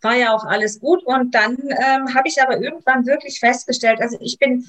[0.00, 1.04] war ja auch alles gut.
[1.04, 4.66] Und dann ähm, habe ich aber irgendwann wirklich festgestellt, also ich bin,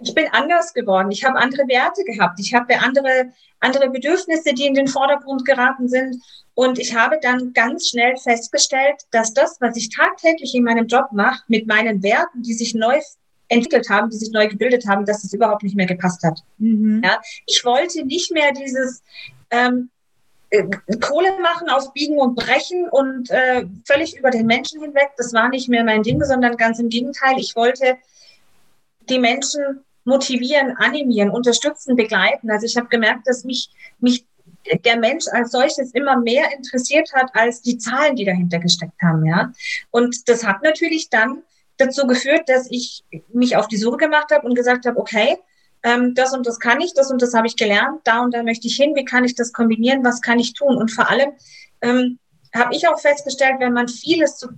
[0.00, 1.12] ich bin anders geworden.
[1.12, 2.40] Ich habe andere Werte gehabt.
[2.40, 6.16] Ich habe andere, andere Bedürfnisse, die in den Vordergrund geraten sind.
[6.54, 11.12] Und ich habe dann ganz schnell festgestellt, dass das, was ich tagtäglich in meinem Job
[11.12, 13.00] mache, mit meinen Werten, die sich neu
[13.52, 16.40] entwickelt haben, die sich neu gebildet haben, dass es überhaupt nicht mehr gepasst hat.
[16.58, 17.02] Mhm.
[17.04, 19.02] Ja, ich wollte nicht mehr dieses
[19.50, 19.90] ähm,
[20.50, 20.64] äh,
[21.00, 25.10] Kohle machen auf Biegen und Brechen und äh, völlig über den Menschen hinweg.
[25.16, 27.34] Das war nicht mehr mein Ding, sondern ganz im Gegenteil.
[27.38, 27.96] Ich wollte
[29.08, 32.50] die Menschen motivieren, animieren, unterstützen, begleiten.
[32.50, 34.26] Also ich habe gemerkt, dass mich, mich
[34.84, 39.26] der Mensch als solches immer mehr interessiert hat als die Zahlen, die dahinter gesteckt haben,
[39.26, 39.52] ja.
[39.90, 41.42] Und das hat natürlich dann
[41.84, 45.36] dazu geführt, dass ich mich auf die Suche gemacht habe und gesagt habe, okay,
[45.82, 48.42] ähm, das und das kann ich, das und das habe ich gelernt, da und da
[48.42, 50.76] möchte ich hin, wie kann ich das kombinieren, was kann ich tun?
[50.76, 51.30] Und vor allem
[51.80, 52.18] ähm,
[52.54, 54.48] habe ich auch festgestellt, wenn man vieles zu,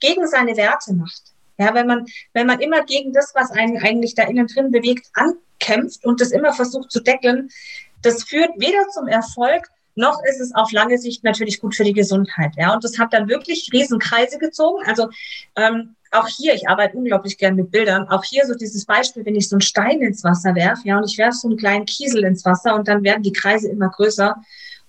[0.00, 1.22] gegen seine Werte macht,
[1.58, 5.08] ja, wenn man, wenn man immer gegen das, was einen eigentlich da innen drin bewegt,
[5.14, 7.48] ankämpft und das immer versucht zu deckeln,
[8.02, 11.94] das führt weder zum Erfolg, noch ist es auf lange Sicht natürlich gut für die
[11.94, 12.52] Gesundheit.
[12.56, 14.84] Ja, und das hat dann wirklich Riesenkreise gezogen.
[14.86, 15.08] Also
[15.56, 18.08] ähm, auch hier, ich arbeite unglaublich gern mit Bildern.
[18.08, 21.04] Auch hier so dieses Beispiel, wenn ich so einen Stein ins Wasser werfe, ja, und
[21.10, 24.36] ich werfe so einen kleinen Kiesel ins Wasser und dann werden die Kreise immer größer.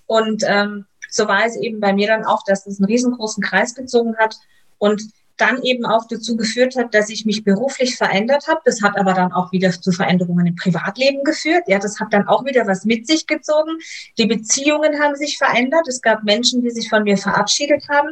[0.06, 3.74] Und ähm, so war es eben bei mir dann auch, dass es einen riesengroßen Kreis
[3.74, 4.36] gezogen hat
[4.78, 5.02] und
[5.36, 8.60] dann eben auch dazu geführt hat, dass ich mich beruflich verändert habe.
[8.64, 11.62] Das hat aber dann auch wieder zu Veränderungen im Privatleben geführt.
[11.68, 13.78] Ja, das hat dann auch wieder was mit sich gezogen.
[14.18, 15.86] Die Beziehungen haben sich verändert.
[15.88, 18.08] Es gab Menschen, die sich von mir verabschiedet haben,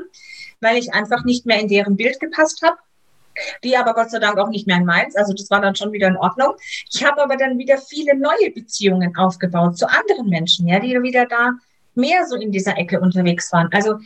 [0.61, 2.77] weil ich einfach nicht mehr in deren Bild gepasst habe
[3.65, 5.17] die aber Gott sei Dank auch nicht mehr in meins.
[5.17, 6.55] Also das war dann schon wieder in Ordnung.
[6.93, 11.27] Ich habe aber dann wieder viele neue Beziehungen aufgebaut zu anderen Menschen, ja, die wieder
[11.27, 11.53] da
[11.95, 13.69] mehr so in dieser Ecke unterwegs waren.
[13.73, 13.99] Also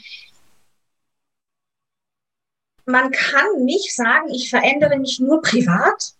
[2.87, 6.15] man kann nicht sagen, ich verändere mich nur privat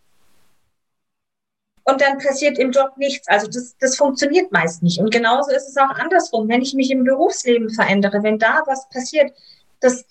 [1.85, 3.27] und dann passiert im Job nichts.
[3.29, 5.01] Also das, das funktioniert meist nicht.
[5.01, 6.49] Und genauso ist es auch andersrum.
[6.49, 9.33] Wenn ich mich im Berufsleben verändere, wenn da was passiert,
[9.81, 10.05] das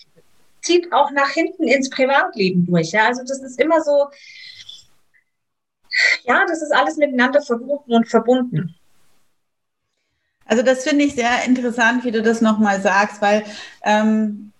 [0.69, 2.91] zieht auch nach hinten ins Privatleben durch.
[2.91, 4.07] Ja, also das ist immer so,
[6.25, 8.75] ja, das ist alles miteinander verbunden und verbunden.
[10.45, 13.43] Also das finde ich sehr interessant, wie du das nochmal sagst, weil
[13.83, 14.51] ähm,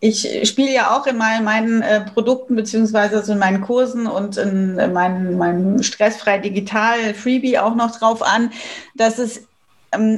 [0.00, 4.36] ich spiele ja auch in meinen, meinen äh, Produkten beziehungsweise also in meinen Kursen und
[4.36, 8.50] in, in meinem, meinem stressfrei digital Freebie auch noch drauf an,
[8.94, 9.46] dass es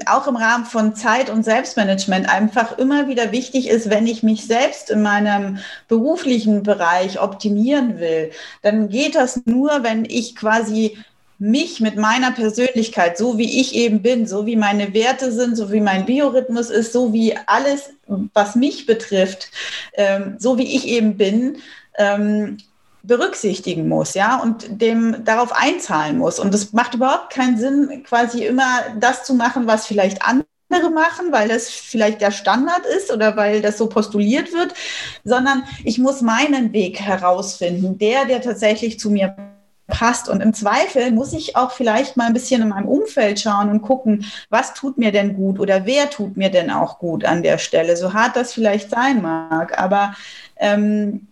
[0.07, 4.47] auch im Rahmen von Zeit- und Selbstmanagement einfach immer wieder wichtig ist, wenn ich mich
[4.47, 5.59] selbst in meinem
[5.89, 10.99] beruflichen Bereich optimieren will, dann geht das nur, wenn ich quasi
[11.39, 15.73] mich mit meiner Persönlichkeit, so wie ich eben bin, so wie meine Werte sind, so
[15.73, 19.51] wie mein Biorhythmus ist, so wie alles, was mich betrifft,
[19.95, 21.57] ähm, so wie ich eben bin,
[21.99, 22.59] ähm,
[23.03, 26.39] berücksichtigen muss, ja, und dem darauf einzahlen muss.
[26.39, 28.67] Und es macht überhaupt keinen Sinn, quasi immer
[28.99, 30.47] das zu machen, was vielleicht andere
[30.95, 34.73] machen, weil das vielleicht der Standard ist oder weil das so postuliert wird,
[35.25, 39.37] sondern ich muss meinen Weg herausfinden, der, der tatsächlich zu mir
[39.89, 40.29] passt.
[40.29, 43.83] Und im Zweifel muss ich auch vielleicht mal ein bisschen in meinem Umfeld schauen und
[43.83, 47.59] gucken, was tut mir denn gut oder wer tut mir denn auch gut an der
[47.59, 49.79] Stelle, so hart das vielleicht sein mag.
[49.79, 50.15] Aber
[50.57, 51.29] ähm,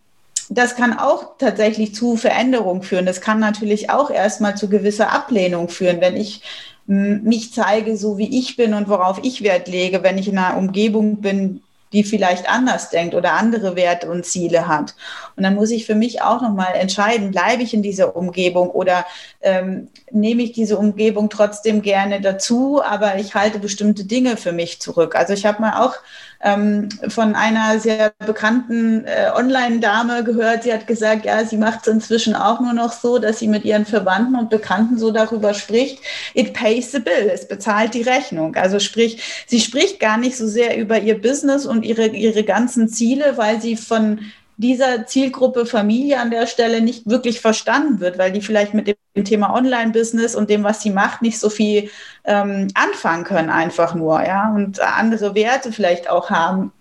[0.51, 3.07] das kann auch tatsächlich zu Veränderung führen.
[3.07, 6.43] Das kann natürlich auch erstmal zu gewisser Ablehnung führen, wenn ich
[6.87, 10.57] mich zeige, so wie ich bin und worauf ich Wert lege, wenn ich in einer
[10.57, 14.95] Umgebung bin, die vielleicht anders denkt oder andere Werte und Ziele hat.
[15.37, 19.07] Und dann muss ich für mich auch nochmal entscheiden, bleibe ich in dieser Umgebung oder
[19.41, 24.81] ähm, nehme ich diese Umgebung trotzdem gerne dazu, aber ich halte bestimmte Dinge für mich
[24.81, 25.15] zurück.
[25.15, 25.95] Also ich habe mal auch
[26.43, 31.93] ähm, von einer sehr bekannten äh, Online-Dame gehört, sie hat gesagt, ja, sie macht es
[31.93, 35.99] inzwischen auch nur noch so, dass sie mit ihren Verwandten und Bekannten so darüber spricht,
[36.35, 38.57] it pays the bill, es bezahlt die Rechnung.
[38.57, 42.89] Also sprich, sie spricht gar nicht so sehr über ihr Business und ihre, ihre ganzen
[42.89, 44.21] Ziele, weil sie von
[44.61, 49.25] dieser Zielgruppe Familie an der Stelle nicht wirklich verstanden wird, weil die vielleicht mit dem
[49.25, 51.91] Thema Online-Business und dem, was sie macht, nicht so viel
[52.25, 56.73] ähm, anfangen können, einfach nur, ja, und andere Werte vielleicht auch haben.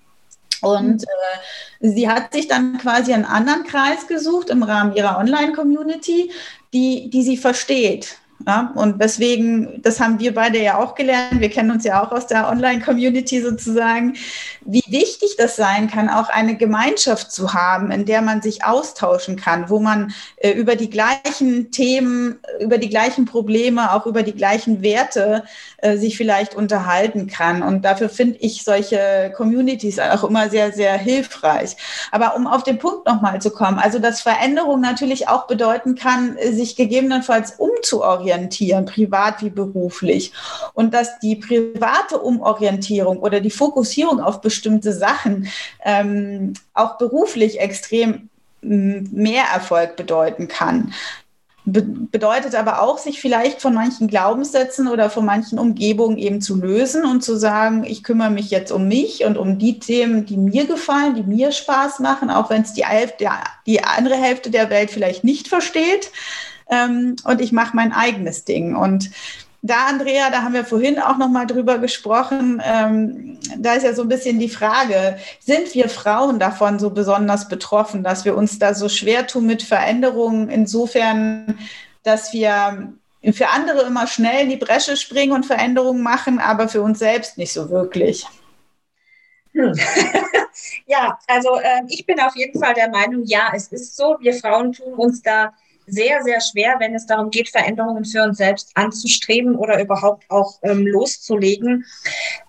[0.61, 6.31] Und äh, sie hat sich dann quasi einen anderen Kreis gesucht im Rahmen ihrer Online-Community,
[6.73, 8.17] die, die sie versteht.
[8.47, 12.11] Ja, und deswegen, das haben wir beide ja auch gelernt, wir kennen uns ja auch
[12.13, 14.15] aus der Online-Community sozusagen,
[14.61, 19.35] wie wichtig das sein kann, auch eine Gemeinschaft zu haben, in der man sich austauschen
[19.35, 24.35] kann, wo man äh, über die gleichen Themen, über die gleichen Probleme, auch über die
[24.35, 25.43] gleichen Werte
[25.77, 27.61] äh, sich vielleicht unterhalten kann.
[27.61, 31.75] Und dafür finde ich solche Communities auch immer sehr, sehr hilfreich.
[32.11, 36.37] Aber um auf den Punkt nochmal zu kommen, also dass Veränderung natürlich auch bedeuten kann,
[36.51, 40.31] sich gegebenenfalls umzuorientieren umorientieren, privat wie beruflich.
[40.73, 45.47] Und dass die private Umorientierung oder die Fokussierung auf bestimmte Sachen
[45.83, 48.29] ähm, auch beruflich extrem
[48.61, 50.93] mehr Erfolg bedeuten kann.
[51.65, 56.55] Be bedeutet aber auch, sich vielleicht von manchen Glaubenssätzen oder von manchen Umgebungen eben zu
[56.55, 60.37] lösen und zu sagen, ich kümmere mich jetzt um mich und um die Themen, die
[60.37, 62.85] mir gefallen, die mir Spaß machen, auch wenn es die,
[63.67, 66.11] die andere Hälfte der Welt vielleicht nicht versteht.
[66.69, 68.75] Ähm, und ich mache mein eigenes Ding.
[68.75, 69.09] Und
[69.61, 72.61] da, Andrea, da haben wir vorhin auch noch mal drüber gesprochen.
[72.63, 77.49] Ähm, da ist ja so ein bisschen die Frage: Sind wir Frauen davon so besonders
[77.49, 80.49] betroffen, dass wir uns da so schwer tun mit Veränderungen?
[80.49, 81.59] Insofern,
[82.03, 82.93] dass wir
[83.33, 87.37] für andere immer schnell in die Bresche springen und Veränderungen machen, aber für uns selbst
[87.37, 88.25] nicht so wirklich.
[89.51, 89.73] Hm.
[90.85, 94.15] ja, also äh, ich bin auf jeden Fall der Meinung, ja, es ist so.
[94.21, 95.53] Wir Frauen tun uns da
[95.91, 100.59] sehr, sehr schwer, wenn es darum geht, Veränderungen für uns selbst anzustreben oder überhaupt auch
[100.63, 101.85] ähm, loszulegen.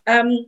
[0.07, 0.47] Ähm,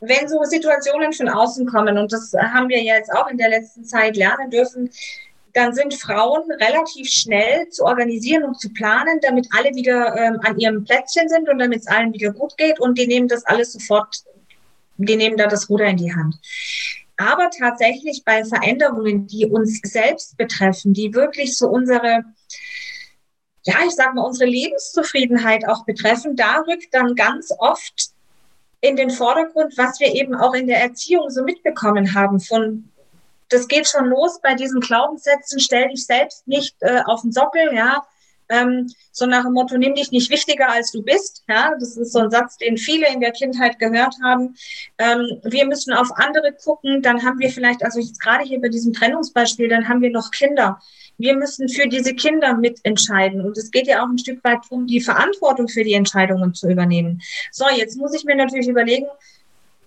[0.00, 3.84] wenn so Situationen von außen kommen, und das haben wir jetzt auch in der letzten
[3.84, 4.90] Zeit lernen dürfen,
[5.52, 10.58] dann sind Frauen relativ schnell zu organisieren und zu planen, damit alle wieder ähm, an
[10.58, 12.78] ihrem Plätzchen sind und damit es allen wieder gut geht.
[12.80, 14.22] Und die nehmen das alles sofort,
[14.96, 16.36] die nehmen da das Ruder in die Hand.
[17.20, 22.24] Aber tatsächlich bei Veränderungen, die uns selbst betreffen, die wirklich so unsere,
[23.64, 28.12] ja, ich sag mal, unsere Lebenszufriedenheit auch betreffen, da rückt dann ganz oft
[28.80, 32.90] in den Vordergrund, was wir eben auch in der Erziehung so mitbekommen haben von
[33.50, 37.74] das geht schon los bei diesen Glaubenssätzen, stell dich selbst nicht äh, auf den Sockel,
[37.74, 38.02] ja,
[38.50, 41.44] ähm, so nach dem Motto, nimm dich nicht wichtiger als du bist.
[41.48, 44.54] Ja, das ist so ein Satz, den viele in der Kindheit gehört haben.
[44.98, 47.00] Ähm, wir müssen auf andere gucken.
[47.00, 50.30] Dann haben wir vielleicht, also jetzt gerade hier bei diesem Trennungsbeispiel, dann haben wir noch
[50.30, 50.80] Kinder.
[51.16, 53.40] Wir müssen für diese Kinder mitentscheiden.
[53.40, 56.68] Und es geht ja auch ein Stück weit darum, die Verantwortung für die Entscheidungen zu
[56.68, 57.20] übernehmen.
[57.52, 59.06] So, jetzt muss ich mir natürlich überlegen,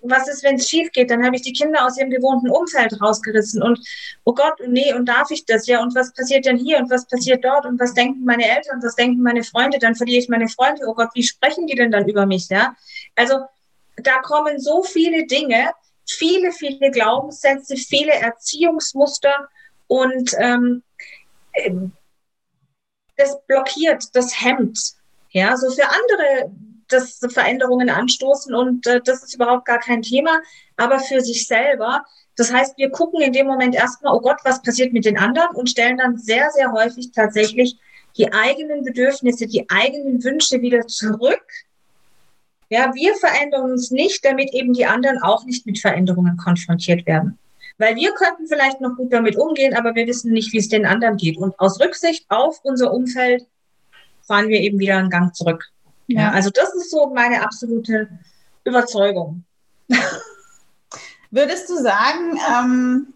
[0.03, 1.09] was ist, wenn es schief geht?
[1.09, 3.79] Dann habe ich die Kinder aus ihrem gewohnten Umfeld rausgerissen und
[4.23, 5.67] oh Gott, nee, und darf ich das?
[5.67, 8.81] Ja, und was passiert denn hier und was passiert dort und was denken meine Eltern,
[8.83, 9.79] was denken meine Freunde?
[9.79, 10.85] Dann verliere ich meine Freunde.
[10.87, 12.49] Oh Gott, wie sprechen die denn dann über mich?
[12.49, 12.75] Ja,
[13.15, 13.41] also
[13.97, 15.71] da kommen so viele Dinge,
[16.07, 19.49] viele, viele Glaubenssätze, viele Erziehungsmuster
[19.87, 20.83] und ähm,
[23.15, 24.79] das blockiert, das hemmt.
[25.29, 26.51] Ja, so für andere
[26.93, 30.41] dass Veränderungen anstoßen und äh, das ist überhaupt gar kein Thema,
[30.77, 32.03] aber für sich selber.
[32.35, 35.55] Das heißt, wir gucken in dem Moment erstmal, oh Gott, was passiert mit den anderen
[35.55, 37.77] und stellen dann sehr, sehr häufig tatsächlich
[38.17, 41.45] die eigenen Bedürfnisse, die eigenen Wünsche wieder zurück.
[42.69, 47.37] Ja, wir verändern uns nicht, damit eben die anderen auch nicht mit Veränderungen konfrontiert werden.
[47.77, 50.85] Weil wir könnten vielleicht noch gut damit umgehen, aber wir wissen nicht, wie es den
[50.85, 51.37] anderen geht.
[51.37, 53.45] Und aus Rücksicht auf unser Umfeld
[54.21, 55.72] fahren wir eben wieder einen Gang zurück.
[56.07, 58.09] Ja, also das ist so meine absolute
[58.63, 59.43] Überzeugung.
[61.31, 63.13] Würdest du sagen, ähm,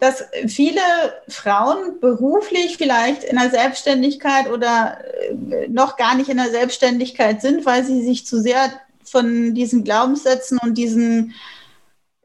[0.00, 0.80] dass viele
[1.28, 4.98] Frauen beruflich vielleicht in der Selbstständigkeit oder
[5.30, 8.70] äh, noch gar nicht in der Selbstständigkeit sind, weil sie sich zu sehr
[9.04, 11.34] von diesen Glaubenssätzen und diesen,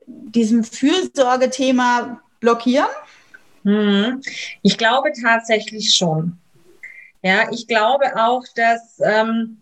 [0.06, 2.88] diesem Fürsorgethema blockieren?
[3.64, 4.22] Hm.
[4.62, 6.38] Ich glaube tatsächlich schon.
[7.22, 9.62] Ja, ich glaube auch, dass, ähm,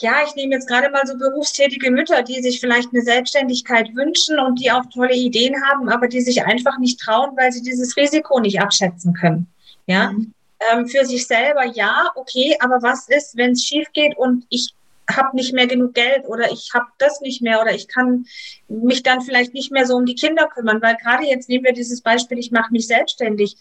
[0.00, 4.38] ja, ich nehme jetzt gerade mal so berufstätige Mütter, die sich vielleicht eine Selbstständigkeit wünschen
[4.38, 7.96] und die auch tolle Ideen haben, aber die sich einfach nicht trauen, weil sie dieses
[7.96, 9.46] Risiko nicht abschätzen können.
[9.86, 10.34] Ja, mhm.
[10.72, 14.74] ähm, für sich selber ja, okay, aber was ist, wenn es schief geht und ich
[15.16, 18.26] habe nicht mehr genug Geld oder ich habe das nicht mehr oder ich kann
[18.68, 21.72] mich dann vielleicht nicht mehr so um die Kinder kümmern, weil gerade jetzt nehmen wir
[21.72, 23.56] dieses Beispiel, ich mache mich selbstständig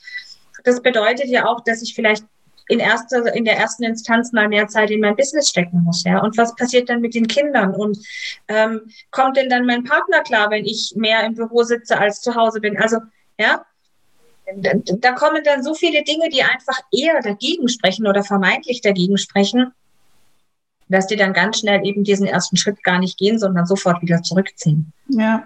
[0.64, 2.24] das bedeutet ja auch, dass ich vielleicht
[2.70, 6.04] in, erster, in der ersten Instanz mal mehr Zeit in mein Business stecken muss.
[6.04, 6.22] Ja?
[6.22, 7.74] Und was passiert dann mit den Kindern?
[7.74, 7.98] Und
[8.48, 8.82] ähm,
[9.12, 12.62] kommt denn dann mein Partner klar, wenn ich mehr im Büro sitze als zu Hause
[12.62, 12.78] bin?
[12.78, 12.98] Also,
[13.40, 13.66] ja,
[14.54, 19.74] da kommen dann so viele Dinge, die einfach eher dagegen sprechen oder vermeintlich dagegen sprechen,
[20.90, 24.22] dass die dann ganz schnell eben diesen ersten Schritt gar nicht gehen, sondern sofort wieder
[24.24, 24.92] zurückziehen.
[25.08, 25.44] Ja,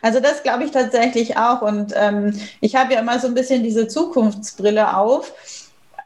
[0.00, 1.62] also das glaube ich tatsächlich auch.
[1.62, 5.32] Und ähm, ich habe ja immer so ein bisschen diese Zukunftsbrille auf.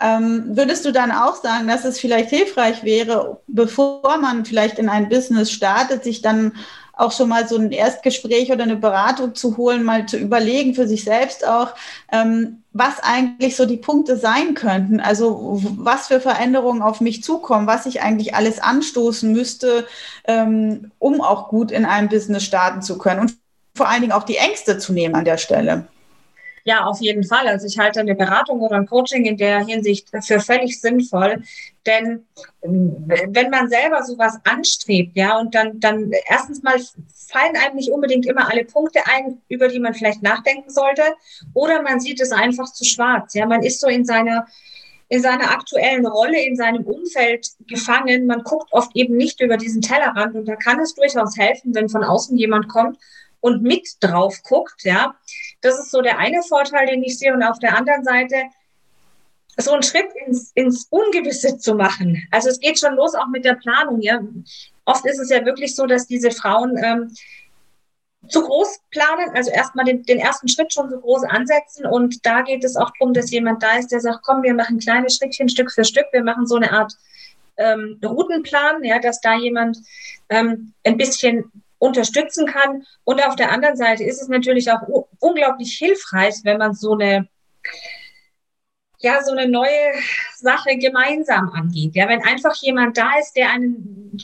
[0.03, 4.89] Ähm, würdest du dann auch sagen, dass es vielleicht hilfreich wäre, bevor man vielleicht in
[4.89, 6.53] ein Business startet, sich dann
[6.95, 10.87] auch schon mal so ein Erstgespräch oder eine Beratung zu holen, mal zu überlegen für
[10.87, 11.75] sich selbst auch,
[12.13, 15.01] ähm, was eigentlich so die Punkte sein könnten.
[15.01, 19.87] Also was für Veränderungen auf mich zukommen, was ich eigentlich alles anstoßen müsste,
[20.25, 23.37] ähm, um auch gut in einem Business starten zu können und
[23.75, 25.87] vor allen Dingen auch die Ängste zu nehmen an der Stelle.
[26.65, 27.47] Ja, auf jeden Fall.
[27.49, 31.43] Also ich halte eine Beratung oder ein Coaching in der Hinsicht für völlig sinnvoll.
[31.87, 32.27] Denn
[32.63, 36.79] wenn man selber sowas anstrebt, ja, und dann, dann erstens mal
[37.29, 41.03] fallen einem nicht unbedingt immer alle Punkte ein, über die man vielleicht nachdenken sollte,
[41.55, 43.35] oder man sieht es einfach zu schwarz.
[43.35, 44.47] Ja, man ist so in seiner
[45.13, 48.27] in seiner aktuellen Rolle, in seinem Umfeld gefangen.
[48.27, 51.89] Man guckt oft eben nicht über diesen Tellerrand und da kann es durchaus helfen, wenn
[51.89, 52.97] von außen jemand kommt
[53.41, 55.15] und mit drauf guckt, ja.
[55.61, 57.33] Das ist so der eine Vorteil, den ich sehe.
[57.33, 58.37] Und auf der anderen Seite
[59.57, 62.23] so einen Schritt ins, ins Ungewisse zu machen.
[62.31, 64.21] Also es geht schon los auch mit der Planung, ja.
[64.85, 67.15] Oft ist es ja wirklich so, dass diese Frauen ähm,
[68.29, 71.87] zu groß planen, also erstmal den, den ersten Schritt schon so groß ansetzen.
[71.87, 74.79] Und da geht es auch darum, dass jemand da ist, der sagt, komm, wir machen
[74.79, 76.07] kleine Schrittchen Stück für Stück.
[76.13, 76.93] Wir machen so eine Art
[77.57, 79.79] ähm, Routenplan, ja, dass da jemand
[80.29, 81.51] ähm, ein bisschen
[81.81, 82.85] unterstützen kann.
[83.03, 84.83] Und auf der anderen Seite ist es natürlich auch
[85.19, 87.29] unglaublich hilfreich, wenn man so eine
[89.03, 89.93] ja, so eine neue
[90.37, 91.95] Sache gemeinsam angeht.
[91.95, 94.19] Ja, wenn einfach jemand da ist, der einen,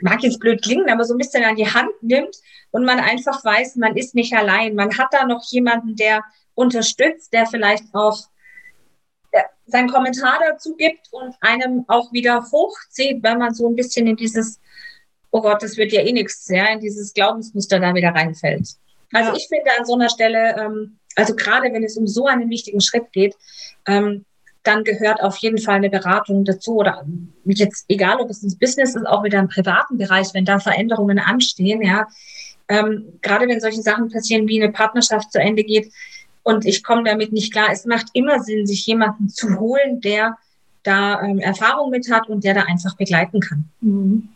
[0.00, 2.36] mag jetzt blöd klingen, aber so ein bisschen an die Hand nimmt
[2.70, 4.76] und man einfach weiß, man ist nicht allein.
[4.76, 6.22] Man hat da noch jemanden, der
[6.54, 8.28] unterstützt, der vielleicht auch
[9.66, 14.16] seinen Kommentar dazu gibt und einem auch wieder hochzieht, wenn man so ein bisschen in
[14.16, 14.60] dieses
[15.30, 18.68] oh Gott, das wird ja eh nichts, ja, in dieses Glaubensmuster da wieder reinfällt.
[19.12, 19.36] Also ja.
[19.36, 22.80] ich finde an so einer Stelle, ähm, also gerade wenn es um so einen wichtigen
[22.80, 23.36] Schritt geht,
[23.86, 24.24] ähm,
[24.62, 27.06] dann gehört auf jeden Fall eine Beratung dazu oder
[27.44, 31.20] jetzt egal, ob es ins Business ist, auch wieder im privaten Bereich, wenn da Veränderungen
[31.20, 32.08] anstehen, ja,
[32.68, 35.92] ähm, gerade wenn solche Sachen passieren, wie eine Partnerschaft zu Ende geht
[36.42, 40.36] und ich komme damit nicht klar, es macht immer Sinn, sich jemanden zu holen, der
[40.82, 43.68] da ähm, Erfahrung mit hat und der da einfach begleiten kann.
[43.80, 44.28] Mhm.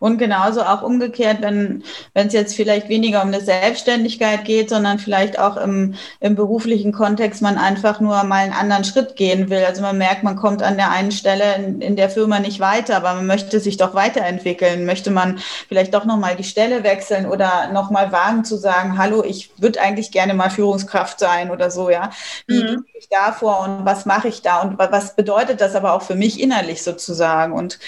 [0.00, 1.82] Und genauso auch umgekehrt, wenn
[2.14, 7.42] es jetzt vielleicht weniger um eine Selbstständigkeit geht, sondern vielleicht auch im, im beruflichen Kontext
[7.42, 9.64] man einfach nur mal einen anderen Schritt gehen will.
[9.64, 12.96] Also man merkt, man kommt an der einen Stelle in, in der Firma nicht weiter,
[12.96, 14.86] aber man möchte sich doch weiterentwickeln.
[14.86, 15.38] Möchte man
[15.68, 20.10] vielleicht doch nochmal die Stelle wechseln oder nochmal wagen zu sagen, hallo, ich würde eigentlich
[20.10, 22.10] gerne mal Führungskraft sein oder so, ja.
[22.46, 22.84] Wie mhm.
[22.84, 26.02] gehe ich da vor und was mache ich da und was bedeutet das aber auch
[26.02, 27.52] für mich innerlich sozusagen?
[27.52, 27.78] Und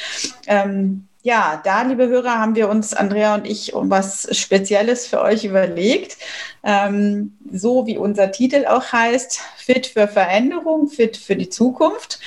[0.47, 5.21] ähm, ja, da, liebe Hörer, haben wir uns, Andrea und ich, um was Spezielles für
[5.21, 6.17] euch überlegt.
[6.63, 12.21] Ähm, so wie unser Titel auch heißt, Fit für Veränderung, Fit für die Zukunft,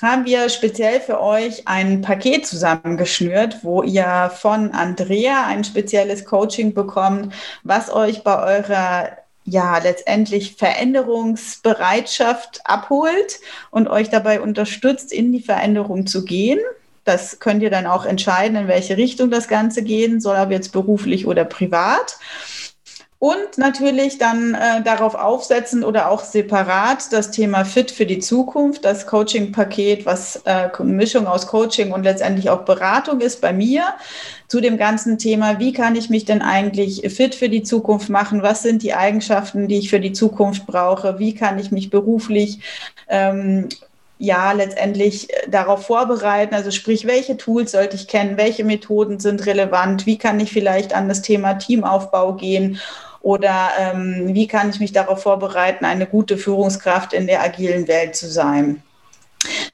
[0.00, 6.74] haben wir speziell für euch ein Paket zusammengeschnürt, wo ihr von Andrea ein spezielles Coaching
[6.74, 9.10] bekommt, was euch bei eurer
[9.44, 16.60] ja, letztendlich Veränderungsbereitschaft abholt und euch dabei unterstützt, in die Veränderung zu gehen.
[17.04, 20.72] Das könnt ihr dann auch entscheiden, in welche Richtung das Ganze gehen soll, ob jetzt
[20.72, 22.18] beruflich oder privat.
[23.22, 28.84] Und natürlich dann äh, darauf aufsetzen oder auch separat das Thema Fit für die Zukunft,
[28.84, 33.84] das Coaching-Paket, was äh, Mischung aus Coaching und letztendlich auch Beratung ist bei mir
[34.48, 38.42] zu dem ganzen Thema, wie kann ich mich denn eigentlich fit für die Zukunft machen?
[38.42, 41.20] Was sind die Eigenschaften, die ich für die Zukunft brauche?
[41.20, 42.58] Wie kann ich mich beruflich
[43.08, 43.68] ähm,
[44.22, 46.54] ja letztendlich äh, darauf vorbereiten.
[46.54, 50.94] Also sprich, welche Tools sollte ich kennen, welche Methoden sind relevant, wie kann ich vielleicht
[50.94, 52.78] an das Thema Teamaufbau gehen
[53.20, 58.14] oder ähm, wie kann ich mich darauf vorbereiten, eine gute Führungskraft in der agilen Welt
[58.14, 58.82] zu sein.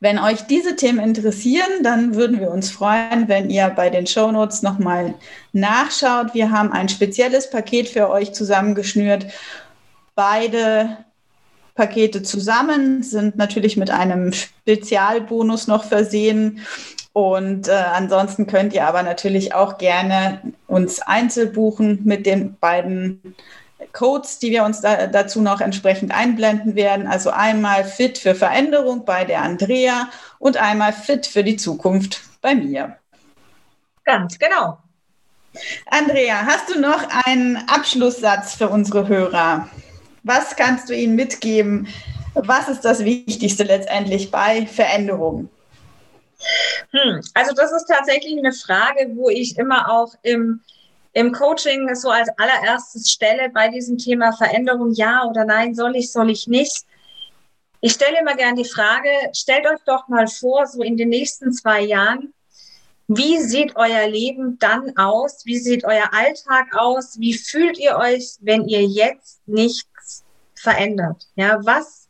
[0.01, 4.63] Wenn euch diese Themen interessieren, dann würden wir uns freuen, wenn ihr bei den Shownotes
[4.63, 5.15] nochmal
[5.53, 6.33] nachschaut.
[6.33, 9.27] Wir haben ein spezielles Paket für euch zusammengeschnürt.
[10.15, 11.05] Beide
[11.79, 16.67] Pakete zusammen, sind natürlich mit einem Spezialbonus noch versehen.
[17.13, 23.37] Und äh, ansonsten könnt ihr aber natürlich auch gerne uns einzeln buchen mit den beiden
[23.93, 27.07] Codes, die wir uns da, dazu noch entsprechend einblenden werden.
[27.07, 30.09] Also einmal Fit für Veränderung bei der Andrea
[30.41, 32.97] und einmal Fit für die Zukunft bei mir.
[34.05, 34.79] Ganz genau.
[35.87, 39.69] Andrea, hast du noch einen Abschlusssatz für unsere Hörer?
[40.23, 41.89] Was kannst du ihnen mitgeben?
[42.35, 45.49] Was ist das Wichtigste letztendlich bei Veränderungen?
[46.91, 50.61] Hm, also das ist tatsächlich eine Frage, wo ich immer auch im,
[51.13, 56.13] im Coaching so als allererstes stelle bei diesem Thema Veränderung, ja oder nein, soll ich,
[56.13, 56.85] soll ich nicht.
[57.81, 61.53] Ich stelle immer gerne die Frage, stellt euch doch mal vor, so in den nächsten
[61.53, 62.33] zwei Jahren,
[63.09, 65.47] wie sieht euer Leben dann aus?
[65.47, 67.19] Wie sieht euer Alltag aus?
[67.19, 69.89] Wie fühlt ihr euch, wenn ihr jetzt nicht
[70.55, 71.27] verändert?
[71.35, 72.07] Ja, was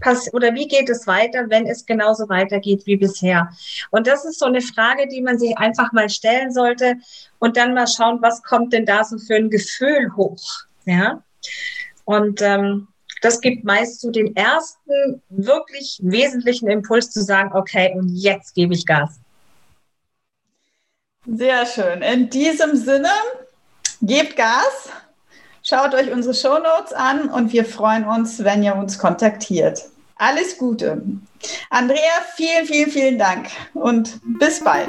[0.00, 3.50] passiert oder wie geht es weiter, wenn es genauso weitergeht wie bisher?
[3.92, 6.96] Und das ist so eine Frage, die man sich einfach mal stellen sollte
[7.38, 10.42] und dann mal schauen, was kommt denn da so für ein Gefühl hoch?
[10.86, 11.22] Ja.
[12.04, 12.88] Und ähm,
[13.22, 18.74] das gibt meist so den ersten wirklich wesentlichen Impuls zu sagen, okay, und jetzt gebe
[18.74, 19.20] ich Gas.
[21.26, 22.02] Sehr schön.
[22.02, 23.10] In diesem Sinne,
[24.00, 24.88] gebt Gas,
[25.62, 29.82] schaut euch unsere Shownotes an und wir freuen uns, wenn ihr uns kontaktiert.
[30.16, 31.02] Alles Gute.
[31.70, 31.98] Andrea,
[32.36, 34.88] vielen, vielen, vielen Dank und bis bald.